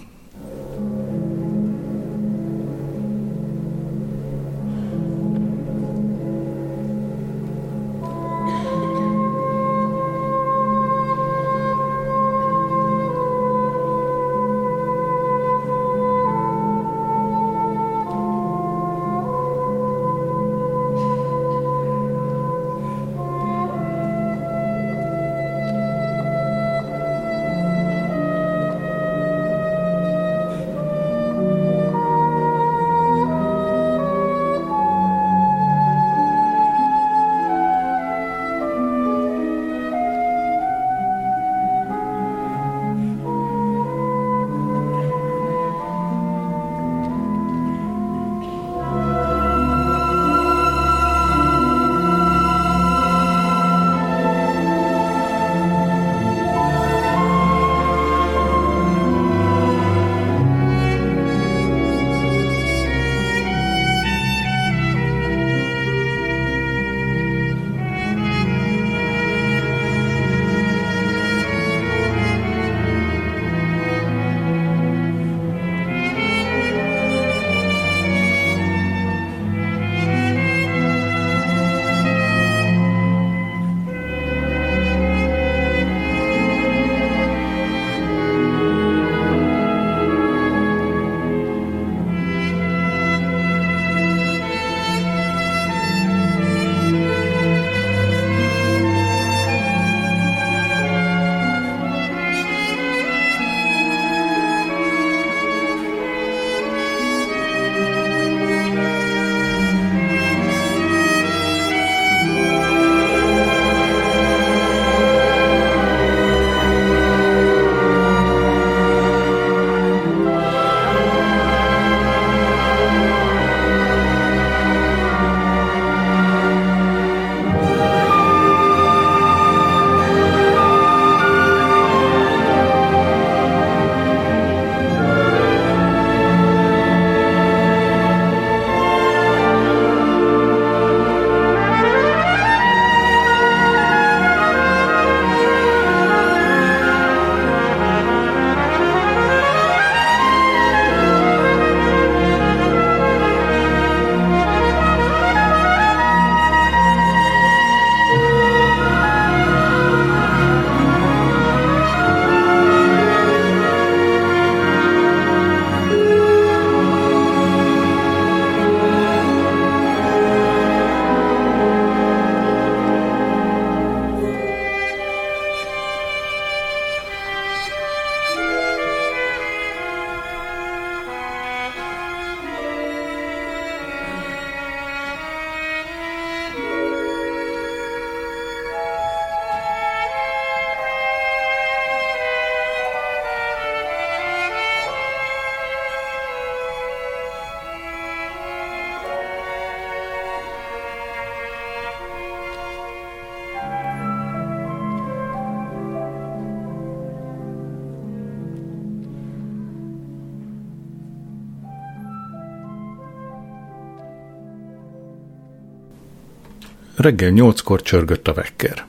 [217.01, 218.85] Reggel nyolckor csörgött a vekker.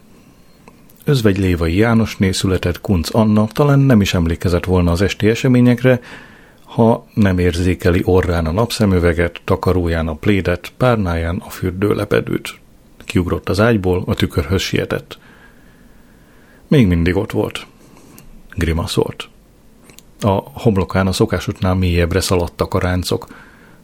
[1.05, 6.01] Özvegy Lévai Jánosné született Kunc Anna talán nem is emlékezett volna az esti eseményekre,
[6.65, 12.55] ha nem érzékeli orrán a napszemüveget, takaróján a plédet, párnáján a fürdőlepedőt.
[13.05, 15.19] Kiugrott az ágyból, a tükörhöz sietett.
[16.69, 17.67] Még mindig ott volt.
[18.55, 19.29] Grimaszolt.
[20.21, 23.27] A homlokán a szokásotnál mélyebbre szaladtak a ráncok.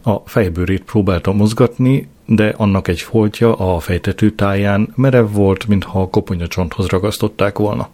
[0.03, 6.09] A fejbőrét próbálta mozgatni, de annak egy foltja a fejtető táján merev volt, mintha a
[6.09, 7.89] koponyacsonthoz ragasztották volna.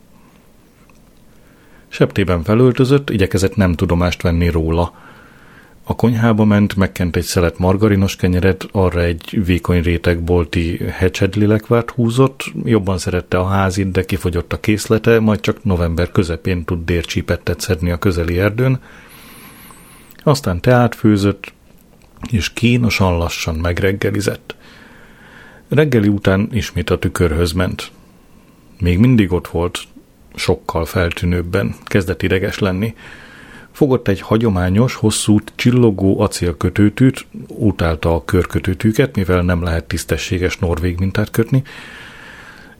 [1.88, 4.94] Septében felöltözött, igyekezett nem tudomást venni róla.
[5.84, 12.52] A konyhába ment, megkent egy szelet margarinos kenyeret, arra egy vékony réteg bolti hecsedlilekvárt húzott,
[12.64, 17.90] jobban szerette a házit, de kifogyott a készlete, majd csak november közepén tud dércsípettet szedni
[17.90, 18.80] a közeli erdőn.
[20.22, 21.52] Aztán teát főzött,
[22.30, 24.54] és kínosan lassan megreggelizett.
[25.68, 27.90] Reggeli után ismét a tükörhöz ment.
[28.80, 29.82] Még mindig ott volt,
[30.34, 32.94] sokkal feltűnőbben, kezdett ideges lenni.
[33.72, 41.30] Fogott egy hagyományos, hosszú, csillogó acélkötőtűt, utálta a körkötőtűket, mivel nem lehet tisztességes norvég mintát
[41.30, 41.62] kötni,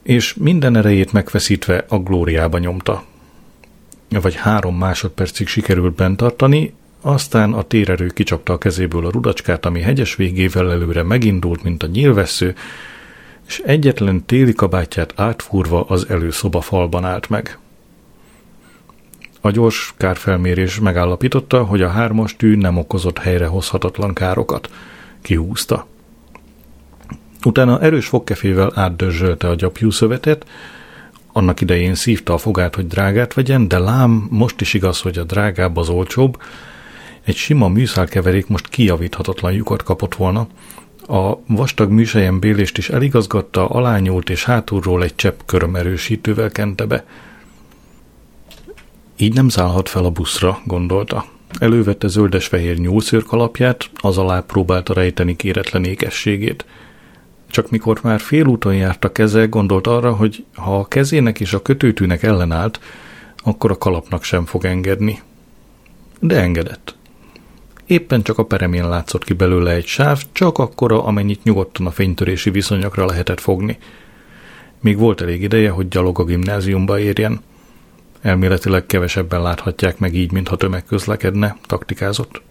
[0.03, 3.05] és minden erejét megfeszítve a glóriába nyomta.
[4.09, 6.75] Vagy három másodpercig sikerült bent tartani,
[7.05, 11.87] aztán a térerő kicsapta a kezéből a rudacskát, ami hegyes végével előre megindult, mint a
[11.87, 12.55] nyílvessző,
[13.47, 17.59] és egyetlen téli kabátját átfúrva az előszoba falban állt meg.
[19.41, 24.71] A gyors kárfelmérés megállapította, hogy a hármas tű nem okozott helyrehozhatatlan károkat.
[25.23, 25.87] Kihúzta.
[27.45, 30.47] Utána erős fogkefével átdörzsölte a gyapjúszövetet,
[31.33, 35.25] annak idején szívta a fogát, hogy drágát vegyen, de lám, most is igaz, hogy a
[35.25, 36.37] drágább az olcsóbb,
[37.25, 40.47] egy sima műszálkeverék most kijavíthatatlan lyukat kapott volna,
[41.07, 47.05] a vastag műsejem bélést is eligazgatta, alányult és hátulról egy csepp körömerősítővel kente be.
[49.17, 51.25] Így nem szállhat fel a buszra, gondolta.
[51.59, 56.65] Elővette zöldes-fehér nyúlszőr kalapját, az alá próbálta rejteni kéretlen ékességét.
[57.51, 61.63] Csak mikor már félúton járt a keze, gondolt arra, hogy ha a kezének és a
[61.63, 62.81] kötőtűnek ellenállt,
[63.43, 65.21] akkor a kalapnak sem fog engedni.
[66.21, 66.97] De engedett.
[67.87, 72.51] Éppen csak a peremén látszott ki belőle egy sáv, csak akkora, amennyit nyugodtan a fénytörési
[72.51, 73.79] viszonyokra lehetett fogni.
[74.81, 77.41] Még volt elég ideje, hogy gyalog a gimnáziumba érjen.
[78.21, 82.43] Elméletileg kevesebben láthatják meg így, mintha tömeg közlekedne, taktikázott.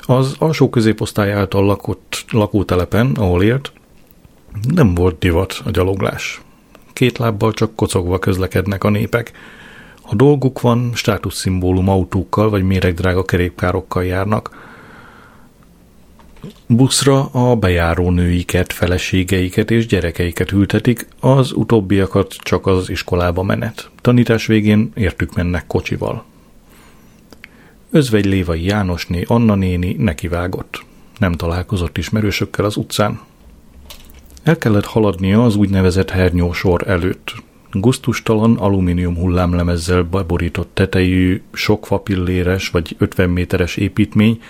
[0.00, 3.72] Az alsó középosztály által lakott lakótelepen, ahol élt,
[4.74, 6.42] nem volt divat a gyaloglás.
[6.92, 9.32] Két lábbal csak kocogva közlekednek a népek,
[10.04, 14.72] ha dolguk van, státuszszimbólum autókkal vagy méregdrága kerékpárokkal járnak.
[16.66, 23.90] Buszra a bejáró nőiket, feleségeiket és gyerekeiket ültetik, az utóbbiakat csak az iskolába menet.
[24.00, 26.24] Tanítás végén értük mennek kocsival.
[27.90, 30.84] Özvegy Lévai Jánosné, Anna néni nekivágott.
[31.18, 33.20] Nem találkozott ismerősökkel az utcán.
[34.42, 37.34] El kellett haladnia az úgynevezett hernyósor előtt,
[37.80, 44.40] Gusztustalan alumínium hullámlemezzel beborított tetejű, sok fapilléres vagy 50 méteres építmény,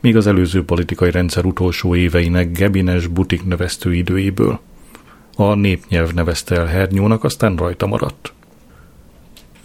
[0.00, 4.60] még az előző politikai rendszer utolsó éveinek gebines butik növesztő időiből.
[5.36, 8.32] A népnyelv nevezte el hernyónak, aztán rajta maradt.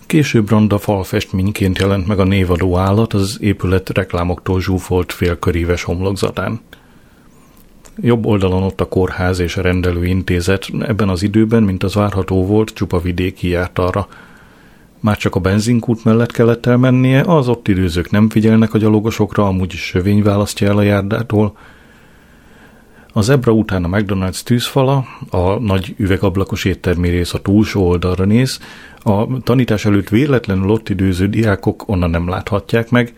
[0.05, 6.59] Később Randa falfestményként jelent meg a névadó állat az épület reklámoktól zsúfolt félköríves homlokzatán–
[8.01, 12.45] Jobb oldalon ott a kórház és a rendelő intézet, ebben az időben, mint az várható
[12.45, 14.07] volt, csupa vidéki járt arra.
[14.99, 19.73] Már csak a benzinkút mellett kellett elmennie, az ott időzők nem figyelnek a gyalogosokra, amúgy
[19.73, 21.57] is sövény választja el a járdától.
[23.13, 28.59] A zebra után a McDonald's tűzfala, a nagy üvegablakos éttermi rész a túlsó oldalra néz,
[29.03, 33.13] a tanítás előtt véletlenül ott időző diákok onnan nem láthatják meg,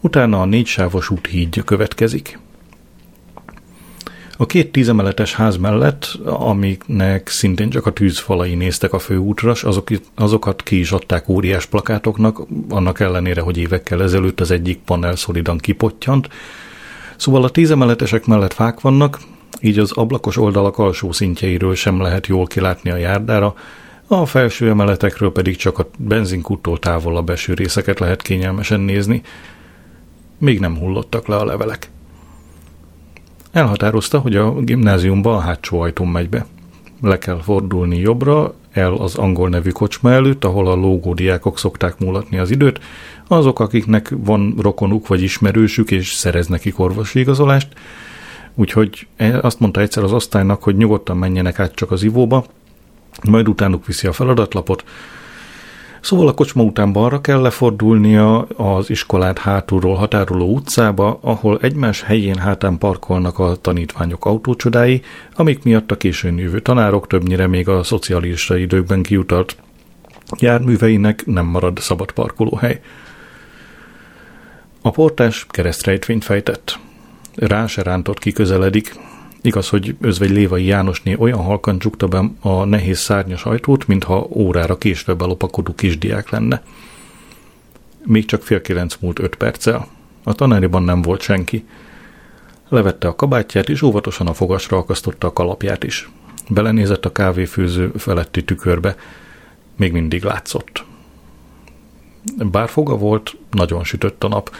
[0.00, 2.38] utána a négysávos út hídja következik.
[4.40, 10.62] A két tízemeletes ház mellett, amiknek szintén csak a tűzfalai néztek a főútra, azok, azokat
[10.62, 16.28] ki is adták óriás plakátoknak, annak ellenére, hogy évekkel ezelőtt az egyik panel szolidan kipottyant.
[17.16, 19.18] Szóval a tízemeletesek mellett fák vannak,
[19.60, 23.54] így az ablakos oldalak alsó szintjeiről sem lehet jól kilátni a járdára,
[24.06, 29.22] a felső emeletekről pedig csak a benzinkúttól távolabb eső részeket lehet kényelmesen nézni.
[30.38, 31.90] Még nem hullottak le a levelek.
[33.52, 36.46] Elhatározta, hogy a gimnáziumban a hátsó ajtón megy be.
[37.02, 41.98] Le kell fordulni jobbra, el az angol nevű kocsma előtt, ahol a lógó diákok szokták
[41.98, 42.80] múlatni az időt,
[43.28, 47.68] azok, akiknek van rokonuk vagy ismerősük, és szerez nekik orvosi igazolást,
[48.54, 52.44] Úgyhogy e, azt mondta egyszer az osztálynak, hogy nyugodtan menjenek át csak az ivóba,
[53.28, 54.84] majd utánuk viszi a feladatlapot.
[56.00, 62.38] Szóval a kocsma után balra kell lefordulnia az iskolát hátulról határoló utcába, ahol egymás helyén
[62.38, 65.02] hátán parkolnak a tanítványok autócsodái,
[65.34, 69.56] amik miatt a későn jövő tanárok többnyire még a szocialista időkben kiutalt
[70.38, 72.80] járműveinek nem marad szabad parkolóhely.
[74.82, 76.78] A portás keresztrejtvényt fejtett.
[77.34, 78.94] Rá se rántott ki közeledik.
[79.42, 84.78] Igaz, hogy özvegy Lévai Jánosné olyan halkan csukta be a nehéz szárnyas ajtót, mintha órára
[84.78, 86.62] késve belopakodó kisdiák lenne.
[88.04, 89.86] Még csak fél kilenc múlt öt perccel.
[90.22, 91.64] A tanáriban nem volt senki.
[92.68, 96.10] Levette a kabátját, és óvatosan a fogasra akasztotta a kalapját is.
[96.48, 98.96] Belenézett a kávéfőző feletti tükörbe.
[99.76, 100.84] Még mindig látszott.
[102.36, 104.50] Bár foga volt, nagyon sütött a nap.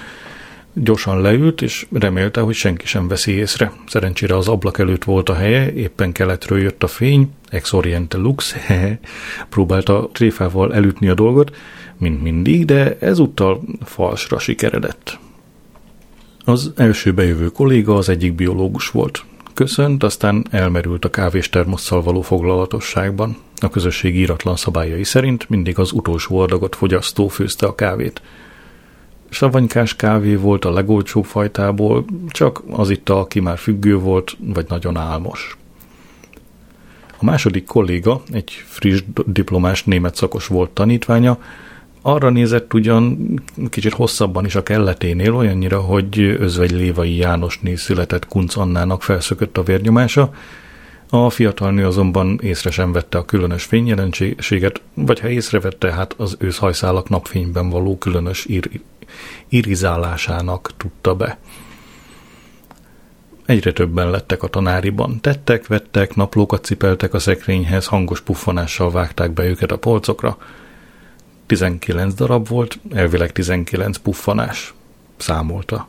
[0.73, 3.73] Gyorsan leült, és remélte, hogy senki sem veszi észre.
[3.87, 8.55] Szerencsére az ablak előtt volt a helye, éppen keletről jött a fény, ex oriente lux,
[9.49, 11.57] próbálta tréfával elütni a dolgot,
[11.99, 15.19] mint mindig, de ezúttal falsra sikeredett.
[16.45, 19.25] Az első bejövő kolléga az egyik biológus volt.
[19.55, 23.37] Köszönt, aztán elmerült a kávés termosszal való foglalatosságban.
[23.61, 28.23] A közösség íratlan szabályai szerint mindig az utolsó adagot fogyasztó főzte a kávét.
[29.31, 34.97] Savanykás kávé volt a legolcsóbb fajtából, csak az itt, aki már függő volt, vagy nagyon
[34.97, 35.57] álmos.
[37.19, 41.39] A második kolléga, egy friss diplomás német szakos volt tanítványa,
[42.03, 43.35] arra nézett ugyan
[43.69, 49.63] kicsit hosszabban is a kelleténél, olyannyira, hogy özvegy Lévai Jánosné született Kunc Annának felszökött a
[49.63, 50.33] vérnyomása,
[51.11, 56.37] a fiatal nő azonban észre sem vette a különös fényjelenséget, vagy ha észrevette, hát az
[56.39, 58.81] őszhajszálak napfényben való különös ir-
[59.49, 61.39] irizálásának tudta be.
[63.47, 65.21] Egyre többen lettek a tanáriban.
[65.21, 70.39] Tettek, vettek, naplókat cipeltek a szekrényhez, hangos puffanással vágták be őket a polcokra.
[71.47, 74.75] 19 darab volt, elvileg 19 puffanás.
[75.17, 75.89] Számolta.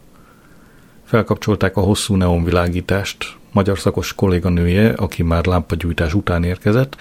[1.04, 3.36] Felkapcsolták a hosszú neonvilágítást.
[3.52, 6.96] Magyar szakos kolléganője, aki már lámpagyújtás után érkezett,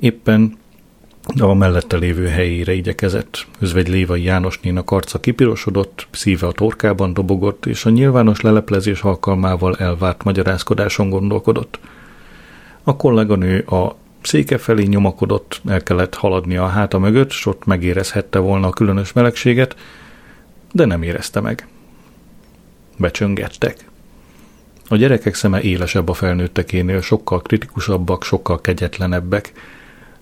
[0.00, 0.58] éppen
[1.40, 3.46] a mellette lévő helyére igyekezett.
[3.58, 10.24] Özvegy Lévai Jánosnénak arca kipirosodott, szíve a torkában dobogott, és a nyilvános leleplezés alkalmával elvárt
[10.24, 11.78] magyarázkodáson gondolkodott.
[12.82, 18.38] A kolléganő a széke felé nyomakodott, el kellett haladnia a háta mögött, s ott megérezhette
[18.38, 19.76] volna a különös melegséget,
[20.72, 21.68] de nem érezte meg.
[22.98, 23.84] Becsöngettek.
[24.88, 29.52] A gyerekek szeme élesebb a felnőttekénél, sokkal kritikusabbak, sokkal kegyetlenebbek.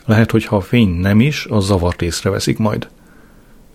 [0.04, 2.88] Lehet, hogy ha a fény nem is, az zavart észreveszik majd.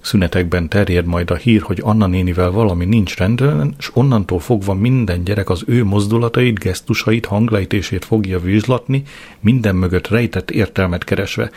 [0.02, 5.24] Szünetekben terjed majd a hír, hogy Anna nénivel valami nincs rendben, és onnantól fogva minden
[5.24, 9.04] gyerek az ő mozdulatait, gesztusait, hanglejtését fogja vizslatni,
[9.40, 11.52] minden mögött rejtett értelmet keresve.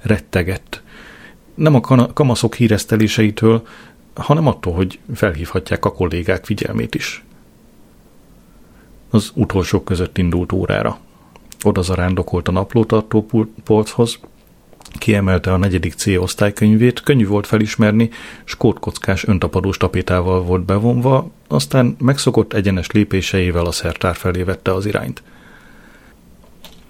[0.00, 0.82] Rettegett.
[1.54, 3.66] Nem a kamaszok híreszteléseitől,
[4.14, 7.24] hanem attól, hogy felhívhatják a kollégák figyelmét is.
[9.10, 10.98] Az utolsók között indult órára.
[11.64, 13.26] Oda zarándokolt a naplótartó
[13.64, 14.18] polchoz,
[14.98, 18.10] kiemelte a negyedik C osztálykönyvét, könnyű volt felismerni,
[18.44, 25.22] skótkockás öntapadós tapétával volt bevonva, aztán megszokott egyenes lépéseivel a szertár felé vette az irányt.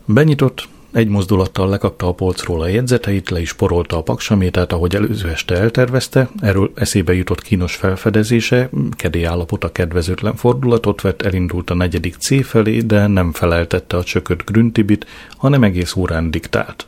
[0.04, 5.28] Benyitott, egy mozdulattal lekapta a polcról a jegyzeteit, le is porolta a paksamétát, ahogy előző
[5.28, 12.14] este eltervezte, erről eszébe jutott kínos felfedezése, kedély állapota kedvezőtlen fordulatot vett, elindult a negyedik
[12.14, 16.86] C felé, de nem feleltette a csökött grüntibit, hanem egész órán diktált.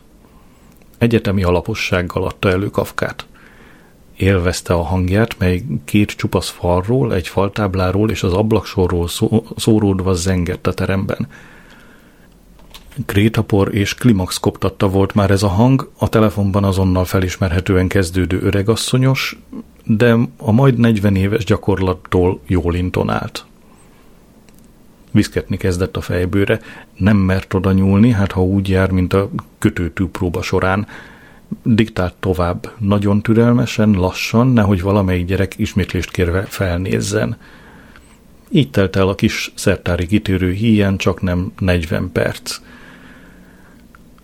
[0.99, 3.27] Egyetemi alapossággal adta elő Kafkát.
[4.17, 10.67] Élvezte a hangját, mely két csupasz falról, egy faltábláról és az ablaksorról szó, szóródva zengett
[10.67, 11.29] a teremben–
[13.07, 19.39] Krétapor és klimax koptatta volt már ez a hang, a telefonban azonnal felismerhetően kezdődő öregasszonyos,
[19.85, 23.45] de a majd 40 éves gyakorlattól jól intonált.
[25.11, 26.61] Viszketni kezdett a fejbőre,
[26.97, 30.87] nem mert oda nyúlni, hát ha úgy jár, mint a kötőtű próba során.
[31.63, 37.37] Diktált tovább, nagyon türelmesen, lassan, nehogy valamelyik gyerek ismétlést kérve felnézzen.
[38.49, 42.57] Így telt el a kis szertári kitérő híján csak nem 40 perc–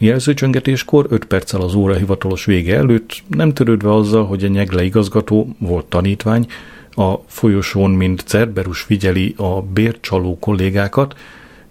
[0.02, 5.56] Jelzőcsöngetéskor 5 perccel az óra hivatalos vége előtt, nem törődve azzal, hogy a nyegle igazgató
[5.58, 6.46] volt tanítvány,
[6.90, 11.18] a folyosón, mint Cerberus figyeli a bércsaló kollégákat,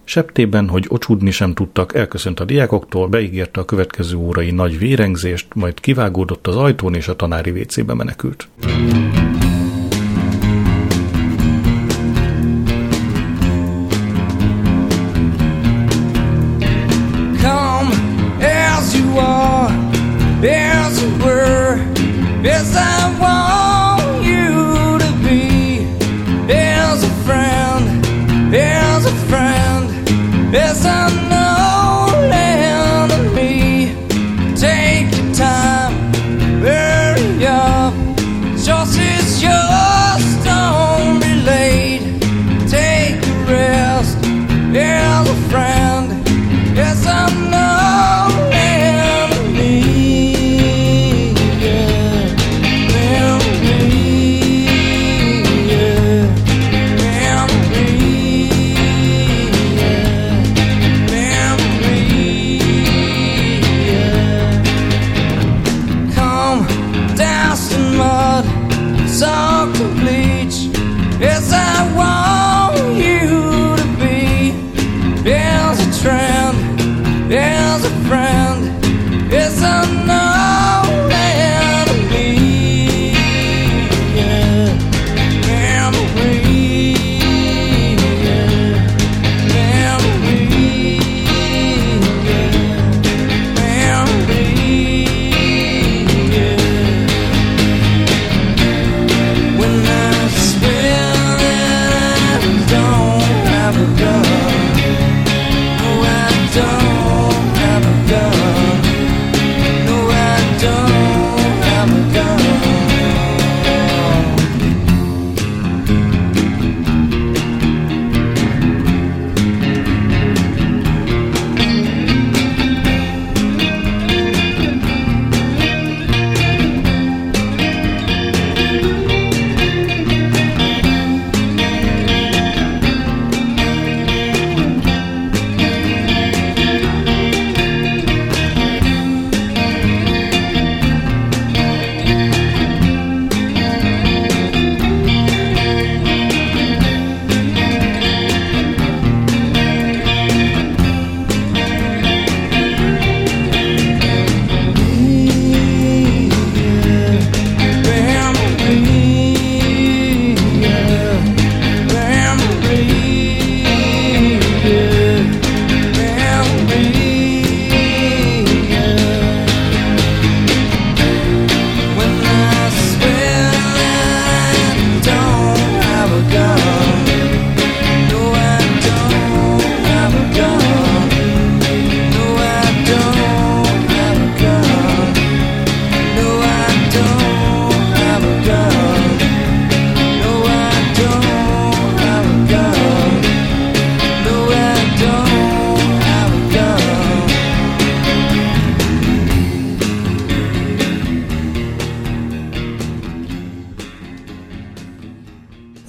[0.04, 5.80] septében, hogy ocsudni sem tudtak, elköszönt a diákoktól, beígérte a következő órai nagy vérengzést, majd
[5.80, 8.48] kivágódott az ajtón és a tanári vécébe menekült.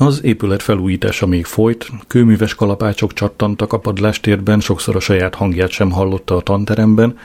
[0.02, 5.92] Az épület felújítása még folyt, kőműves kalapácsok csattantak a padlástérben, sokszor a saját hangját sem
[5.92, 7.18] hallotta a tanteremben,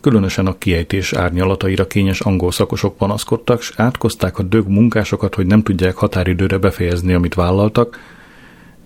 [0.00, 5.62] különösen a kiejtés árnyalataira kényes angol szakosok panaszkodtak, s átkozták a dög munkásokat, hogy nem
[5.62, 7.98] tudják határidőre befejezni, amit vállaltak,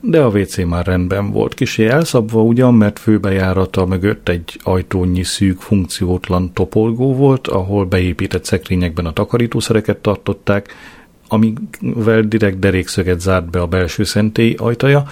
[0.00, 1.54] de a WC már rendben volt.
[1.54, 9.06] Kisé elszabva ugyan, mert főbejárata mögött egy ajtónyi szűk funkciótlan topolgó volt, ahol beépített szekrényekben
[9.06, 10.74] a takarítószereket tartották,
[11.28, 15.04] amivel direkt derékszöget zárt be a belső szentély ajtaja,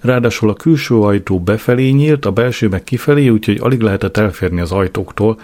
[0.00, 4.72] ráadásul a külső ajtó befelé nyílt, a belső meg kifelé, úgyhogy alig lehetett elférni az
[4.72, 5.40] ajtóktól.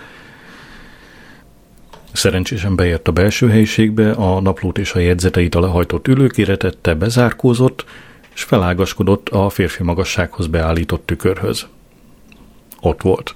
[2.12, 7.84] Szerencsésen beért a belső helyiségbe, a naplót és a jegyzeteit a lehajtott ülőkére tette, bezárkózott,
[8.34, 11.66] és felágaskodott a férfi magassághoz beállított tükörhöz.
[12.80, 13.34] Ott volt.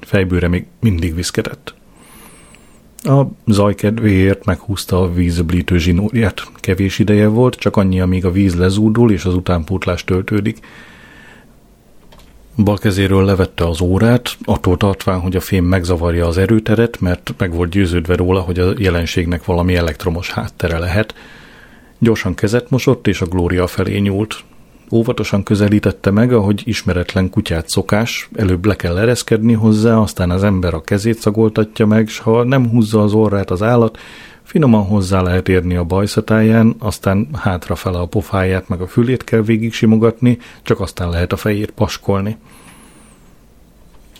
[0.00, 1.74] Fejbőre még mindig viszketett.
[3.02, 6.42] A zaj kedvéért meghúzta a vízöblítő zsinórját.
[6.54, 10.58] Kevés ideje volt, csak annyi, amíg a víz lezúdul és az utánpótlás töltődik.
[12.56, 17.54] Bal kezéről levette az órát, attól tartván, hogy a fém megzavarja az erőteret, mert meg
[17.54, 21.14] volt győződve róla, hogy a jelenségnek valami elektromos háttere lehet.
[21.98, 24.44] Gyorsan kezet mosott, és a Glória felé nyúlt.
[24.92, 30.74] Óvatosan közelítette meg, ahogy ismeretlen kutyát szokás, előbb le kell ereszkedni hozzá, aztán az ember
[30.74, 33.98] a kezét szagoltatja meg, s ha nem húzza az orrát az állat,
[34.42, 39.72] finoman hozzá lehet érni a bajszatáján, aztán hátrafele a pofáját meg a fülét kell végig
[39.72, 42.36] simogatni, csak aztán lehet a fejét paskolni.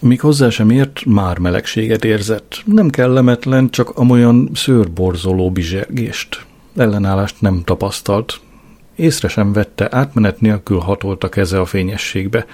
[0.01, 2.63] Míg hozzá sem ért, már melegséget érzett.
[2.65, 6.45] Nem kellemetlen, csak amolyan szőrborzoló bizsergést.
[6.77, 8.41] Ellenállást nem tapasztalt,
[8.97, 12.47] Észre sem vette, átmenet nélkül hatolt a keze a fényességbe.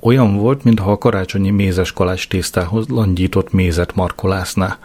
[0.00, 4.78] Olyan volt, mintha a karácsonyi mézes kalács tésztához langyított mézet markolászná.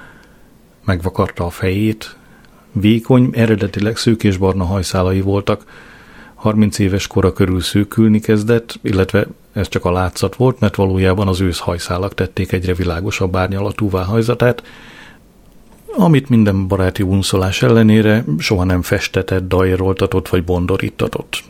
[0.83, 2.15] megvakarta a fejét.
[2.71, 5.63] Vékony, eredetileg szőkésbarna hajszálai voltak.
[6.35, 11.41] 30 éves kora körül szűkülni kezdett, illetve ez csak a látszat volt, mert valójában az
[11.41, 14.63] ősz hajszálak tették egyre világosabb árnyalatúvá hajzatát,
[15.97, 21.43] amit minden baráti unszolás ellenére soha nem festetett, dajeroltatott vagy bondorítatott.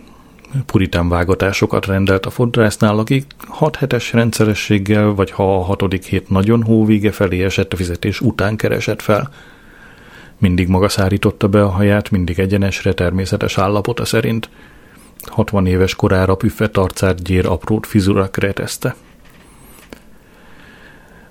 [0.66, 6.64] Puritán vágatásokat rendelt a fodrásznál, akik hat hetes rendszerességgel, vagy ha a hatodik hét nagyon
[6.64, 9.32] hóvége felé esett a fizetés után keresett fel.
[10.38, 14.50] Mindig maga szárította be a haját, mindig egyenesre természetes állapota szerint.
[15.22, 18.96] 60 éves korára püffet arcát gyér aprót fizurak retezte.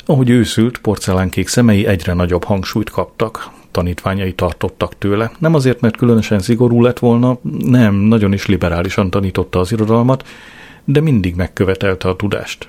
[0.07, 3.51] Ahogy őszült, porcelánkék szemei egyre nagyobb hangsúlyt kaptak.
[3.71, 5.33] Tanítványai tartottak tőle.
[5.39, 10.27] Nem azért, mert különösen szigorú lett volna, nem, nagyon is liberálisan tanította az irodalmat,
[10.85, 12.69] de mindig megkövetelte a tudást.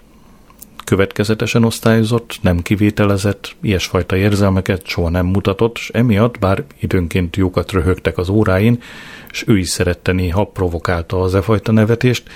[0.84, 8.18] Következetesen osztályozott, nem kivételezett, ilyesfajta érzelmeket soha nem mutatott, és emiatt, bár időnként jókat röhögtek
[8.18, 8.82] az óráin,
[9.32, 12.30] és ő is szerette néha provokálta az e fajta nevetést,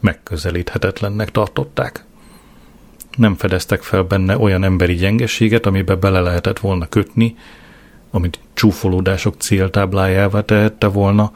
[0.00, 2.05] megközelíthetetlennek tartották
[3.16, 7.36] nem fedeztek fel benne olyan emberi gyengeséget, amibe bele lehetett volna kötni,
[8.10, 11.32] amit csúfolódások céltáblájává tehette volna,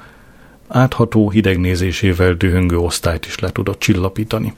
[0.69, 4.55] átható hidegnézésével dühöngő osztályt is le tudott csillapítani.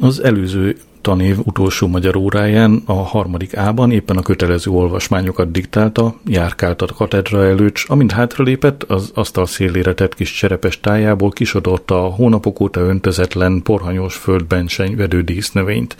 [0.00, 6.82] Az előző tanév utolsó magyar óráján a harmadik ában éppen a kötelező olvasmányokat diktálta, járkált
[6.82, 12.60] a katedra előtt, amint hátralépett, az asztal szélére tett kis cserepes tájából kisodorta a hónapok
[12.60, 15.96] óta öntözetlen, porhanyós földben senyvedő dísznövényt.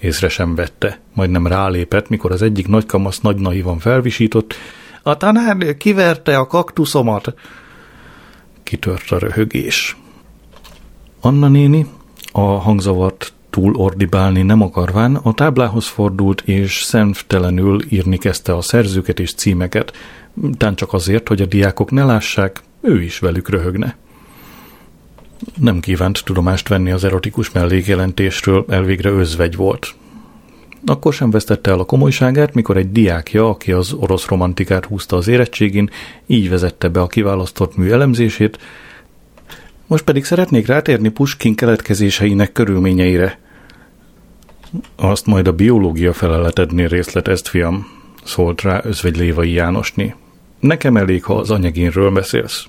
[0.00, 4.54] Észre sem vette, majdnem rálépett, mikor az egyik nagykamasz nagy naivan felvisított,
[5.02, 7.34] a tanár kiverte a kaktuszomat.
[8.62, 9.96] Kitört a röhögés.
[11.20, 11.86] Anna néni,
[12.32, 19.20] a hangzavart túl ordibálni nem akarván, a táblához fordult és szemtelenül írni kezdte a szerzőket
[19.20, 19.92] és címeket,
[20.56, 23.96] tán csak azért, hogy a diákok ne lássák, ő is velük röhögne.
[25.56, 29.94] Nem kívánt tudomást venni az erotikus mellékjelentésről, elvégre özvegy volt.
[30.86, 35.28] Akkor sem vesztette el a komolyságát, mikor egy diákja, aki az orosz romantikát húzta az
[35.28, 35.90] érettségin,
[36.26, 38.58] így vezette be a kiválasztott mű elemzését,
[39.90, 43.38] most pedig szeretnék rátérni Puskin keletkezéseinek körülményeire.
[44.96, 47.86] Azt majd a biológia feleletednél részletezt, fiam,
[48.24, 50.14] szólt rá özvegy Lévai Jánosni.
[50.60, 52.66] Nekem elég, ha az anyagénről beszélsz.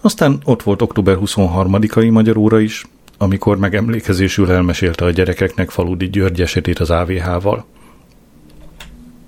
[0.00, 2.86] Aztán ott volt október 23-ai magyar óra is,
[3.18, 7.64] amikor megemlékezésül elmesélte a gyerekeknek Faludi György esetét az AVH-val.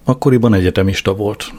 [0.05, 1.53] Akkoriban egyetemista volt,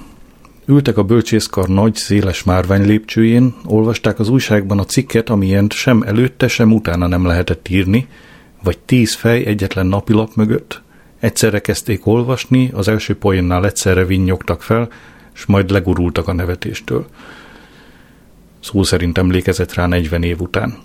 [0.69, 6.47] Ültek a bölcsészkar nagy, széles márvány lépcsőjén, olvasták az újságban a cikket, amilyent sem előtte,
[6.47, 8.07] sem utána nem lehetett írni,
[8.63, 10.81] vagy tíz fej egyetlen napilap mögött.
[11.19, 14.89] Egyszerre kezdték olvasni, az első poénnál egyszerre vinnyogtak fel,
[15.33, 17.05] és majd legurultak a nevetéstől.
[18.59, 20.77] Szó szerint emlékezett rá 40 év után.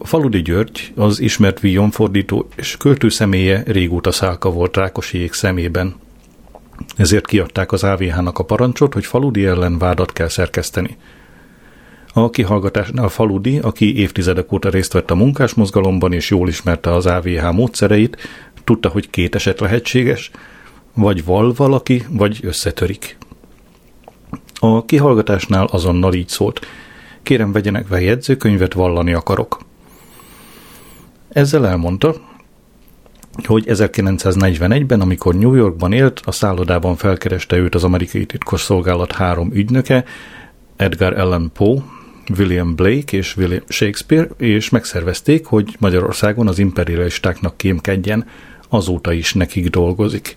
[0.00, 6.02] Faludi György, az ismert víjonfordító és költő személye régóta szálka volt Rákosiék szemében,
[6.96, 10.96] ezért kiadták az AVH-nak a parancsot, hogy Faludi ellen vádat kell szerkeszteni.
[12.12, 17.52] A kihallgatásnál Faludi, aki évtizedek óta részt vett a munkásmozgalomban és jól ismerte az AVH
[17.52, 18.16] módszereit,
[18.64, 20.30] tudta, hogy két eset lehetséges,
[20.94, 23.16] vagy val valaki, vagy összetörik.
[24.54, 26.66] A kihallgatásnál azonnal így szólt.
[27.22, 29.58] Kérem, vegyenek be jegyzőkönyvet, vallani akarok.
[31.28, 32.14] Ezzel elmondta,
[33.42, 40.04] hogy 1941-ben, amikor New Yorkban élt, a szállodában felkereste őt az amerikai titkosszolgálat három ügynöke,
[40.76, 41.82] Edgar Allan Poe,
[42.38, 48.26] William Blake és William Shakespeare, és megszervezték, hogy Magyarországon az imperialistáknak kémkedjen,
[48.68, 50.36] azóta is nekik dolgozik.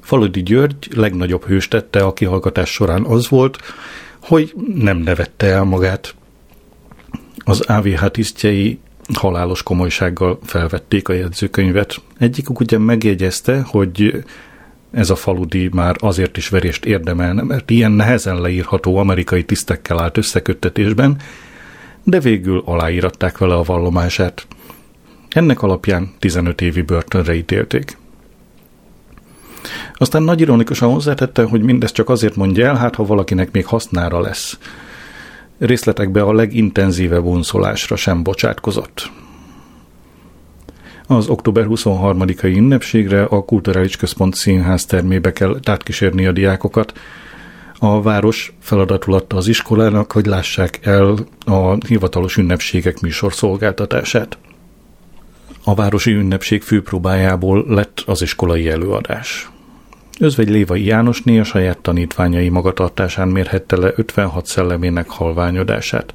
[0.00, 3.58] Faludi György legnagyobb hőstette a kihallgatás során az volt,
[4.22, 6.14] hogy nem nevette el magát.
[7.44, 8.78] Az AVH tisztjei
[9.12, 11.96] halálos komolysággal felvették a jegyzőkönyvet.
[12.18, 14.24] Egyikük ugye megjegyezte, hogy
[14.90, 20.16] ez a faludi már azért is verést érdemelne, mert ilyen nehezen leírható amerikai tisztekkel állt
[20.16, 21.16] összeköttetésben,
[22.02, 24.46] de végül aláíratták vele a vallomását.
[25.28, 27.96] Ennek alapján 15 évi börtönre ítélték.
[29.94, 34.20] Aztán nagy ironikusan hozzátette, hogy mindezt csak azért mondja el, hát ha valakinek még hasznára
[34.20, 34.58] lesz
[35.58, 39.10] részletekbe a legintenzívebb unszolásra sem bocsátkozott.
[41.06, 46.92] Az október 23-ai ünnepségre a Kulturális Központ színház termébe kell átkísérni a diákokat.
[47.78, 51.14] A város feladatul adta az iskolának, hogy lássák el
[51.46, 54.38] a hivatalos ünnepségek műsorszolgáltatását.
[55.64, 59.50] A városi ünnepség főpróbájából lett az iskolai előadás.
[60.20, 66.14] Özvegy Lévai Jánosné a saját tanítványai magatartásán mérhette le 56 szellemének halványodását.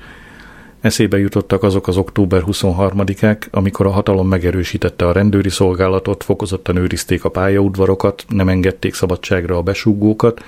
[0.81, 7.23] Eszébe jutottak azok az október 23-ák, amikor a hatalom megerősítette a rendőri szolgálatot, fokozottan őrizték
[7.23, 10.43] a pályaudvarokat, nem engedték szabadságra a besúgókat,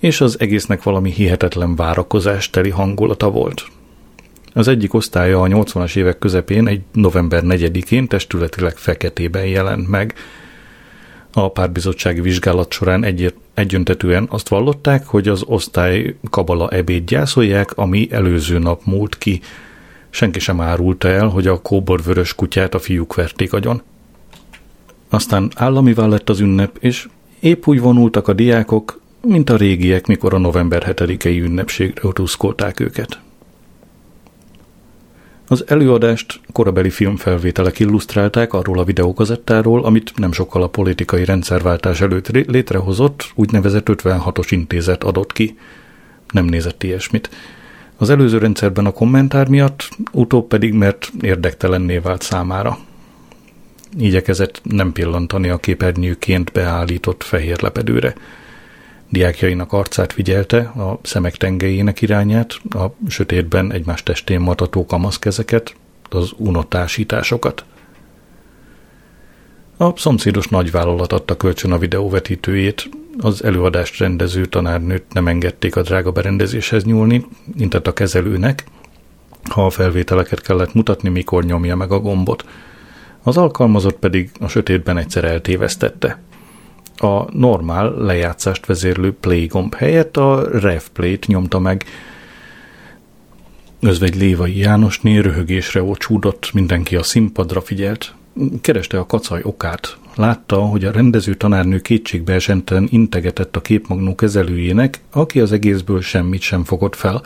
[0.00, 3.64] és az egésznek valami hihetetlen várakozás teli hangulata volt.
[4.52, 10.14] Az egyik osztálya a 80-as évek közepén egy november 4-én testületileg feketében jelent meg.
[11.36, 18.08] A párbizottsági vizsgálat során egy, egyöntetően azt vallották, hogy az osztály kabala ebéd gyászolják, ami
[18.10, 19.40] előző nap múlt ki.
[20.10, 23.82] Senki sem árulta el, hogy a kóbor vörös kutyát a fiúk verték agyon.
[25.08, 27.08] Aztán államivá lett az ünnep, és
[27.40, 33.23] épp úgy vonultak a diákok, mint a régiek, mikor a november 7-i ünnepségre tuszkolták őket.
[35.48, 42.28] Az előadást korabeli filmfelvételek illusztrálták arról a videókazettáról, amit nem sokkal a politikai rendszerváltás előtt
[42.28, 45.58] létrehozott, úgynevezett 56-os intézet adott ki.
[46.30, 47.30] Nem nézett ilyesmit.
[47.96, 52.78] Az előző rendszerben a kommentár miatt, utóbb pedig, mert érdektelenné vált számára.
[53.98, 58.14] Igyekezett nem pillantani a képernyőként beállított fehér lepedőre.
[59.14, 65.74] Diákjainak arcát figyelte, a szemek tengelyének irányát, a sötétben egymás testén matató kamaszkezeket,
[66.10, 67.64] az unotásításokat.
[69.76, 72.88] A szomszédos nagyvállalat adta kölcsön a videóvetítőjét,
[73.18, 78.64] az előadást rendező tanárnőt nem engedték a drága berendezéshez nyúlni, intett a kezelőnek,
[79.50, 82.44] ha a felvételeket kellett mutatni, mikor nyomja meg a gombot.
[83.22, 86.18] Az alkalmazott pedig a sötétben egyszer eltévesztette
[86.96, 91.84] a normál lejátszást vezérlő play gomb helyett a rev play-t nyomta meg.
[93.80, 98.14] Özvegy Lévai Jánosné röhögésre ocsúdott, mindenki a színpadra figyelt.
[98.60, 99.96] Kereste a kacaj okát.
[100.14, 106.64] Látta, hogy a rendező tanárnő kétségbeesenten integetett a képmagnó kezelőjének, aki az egészből semmit sem
[106.64, 107.22] fogott fel.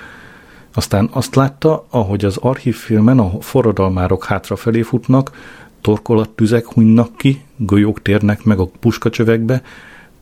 [0.75, 5.31] Aztán azt látta, ahogy az archívfilmen a forradalmárok hátrafelé futnak,
[5.89, 9.63] torkolattüzek hunynak ki, golyók térnek meg a puskacsövekbe,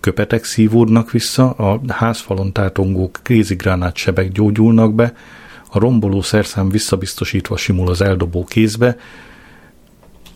[0.01, 5.15] köpetek szívódnak vissza, a házfalon tátongó kézigránát sebek gyógyulnak be,
[5.71, 8.97] a romboló szerszám visszabiztosítva simul az eldobó kézbe,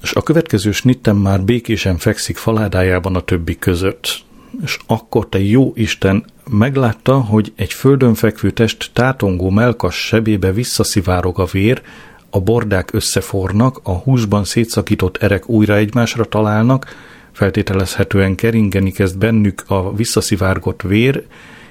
[0.03, 4.23] és a következő snitten már békésen fekszik faládájában a többi között.
[4.63, 11.39] És akkor te jó Isten meglátta, hogy egy földön fekvő test tátongó melkas sebébe visszaszivárog
[11.39, 11.83] a vér,
[12.31, 16.87] a bordák összefornak, a húsban szétszakított erek újra egymásra találnak,
[17.33, 21.25] feltételezhetően keringeni kezd bennük a visszaszivárgott vér,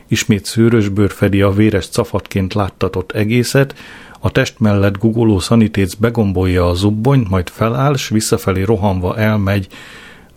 [0.08, 3.76] ismét szőrös bőr fedi a véres cafatként láttatott egészet,
[4.20, 9.68] a test mellett gugoló szanitéc begombolja a zubbonyt, majd feláll, s visszafelé rohanva elmegy,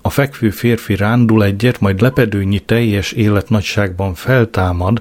[0.02, 5.00] a fekvő férfi rándul egyet, majd lepedőnyi teljes életnagyságban feltámad,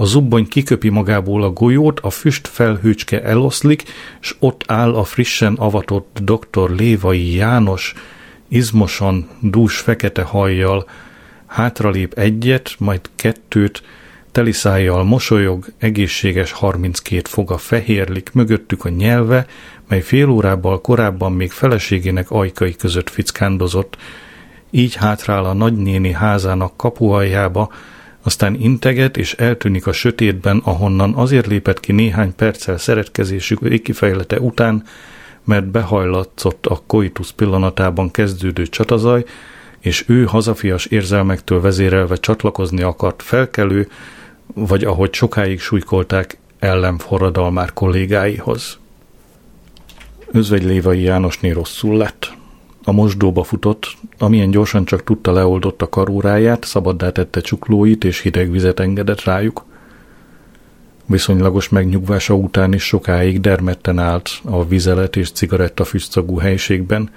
[0.00, 3.82] a zubbony kiköpi magából a golyót, a füst felhőcske eloszlik,
[4.20, 6.70] s ott áll a frissen avatott dr.
[6.70, 7.94] Lévai János,
[8.48, 10.88] izmosan, dús fekete hajjal,
[11.46, 13.82] hátralép egyet, majd kettőt,
[14.32, 19.46] teliszájjal mosolyog, egészséges 32 foga fehérlik, mögöttük a nyelve,
[19.88, 23.96] mely fél órával korábban még feleségének ajkai között fickándozott,
[24.70, 27.72] így hátrál a nagynéni házának kapualjába,
[28.28, 34.82] aztán integet és eltűnik a sötétben, ahonnan azért lépett ki néhány perccel szeretkezésük végkifejlete után,
[35.44, 39.24] mert behajlatszott a koitus pillanatában kezdődő csatazaj,
[39.78, 43.88] és ő hazafias érzelmektől vezérelve csatlakozni akart felkelő,
[44.54, 48.78] vagy ahogy sokáig súlykolták, ellenforradalmár kollégáihoz.
[50.26, 52.37] Özvegy Lévai Jánosné rosszul lett.
[52.88, 58.50] A mosdóba futott, amilyen gyorsan csak tudta leoldott a karóráját, szabaddá tette csuklóit és hideg
[58.50, 59.64] vizet engedett rájuk.
[61.06, 67.10] Viszonylagos megnyugvása után is sokáig dermedten állt a vizelet és cigaretta füstszagú helységben,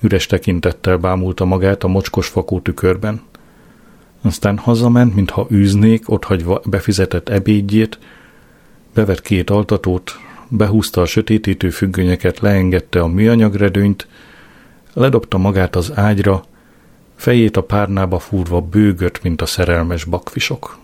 [0.00, 3.22] üres tekintettel bámulta magát a mocskos fakó tükörben.
[4.22, 7.98] Aztán hazament, mintha űznék, otthagyva befizetett ebédjét,
[8.94, 10.12] bevett két altatót,
[10.48, 14.06] behúzta a sötétítő függönyeket, leengedte a műanyagredőnyt,
[14.94, 16.44] Ledobta magát az ágyra,
[17.16, 20.81] fejét a párnába fúrva bőgött, mint a szerelmes bakfisok.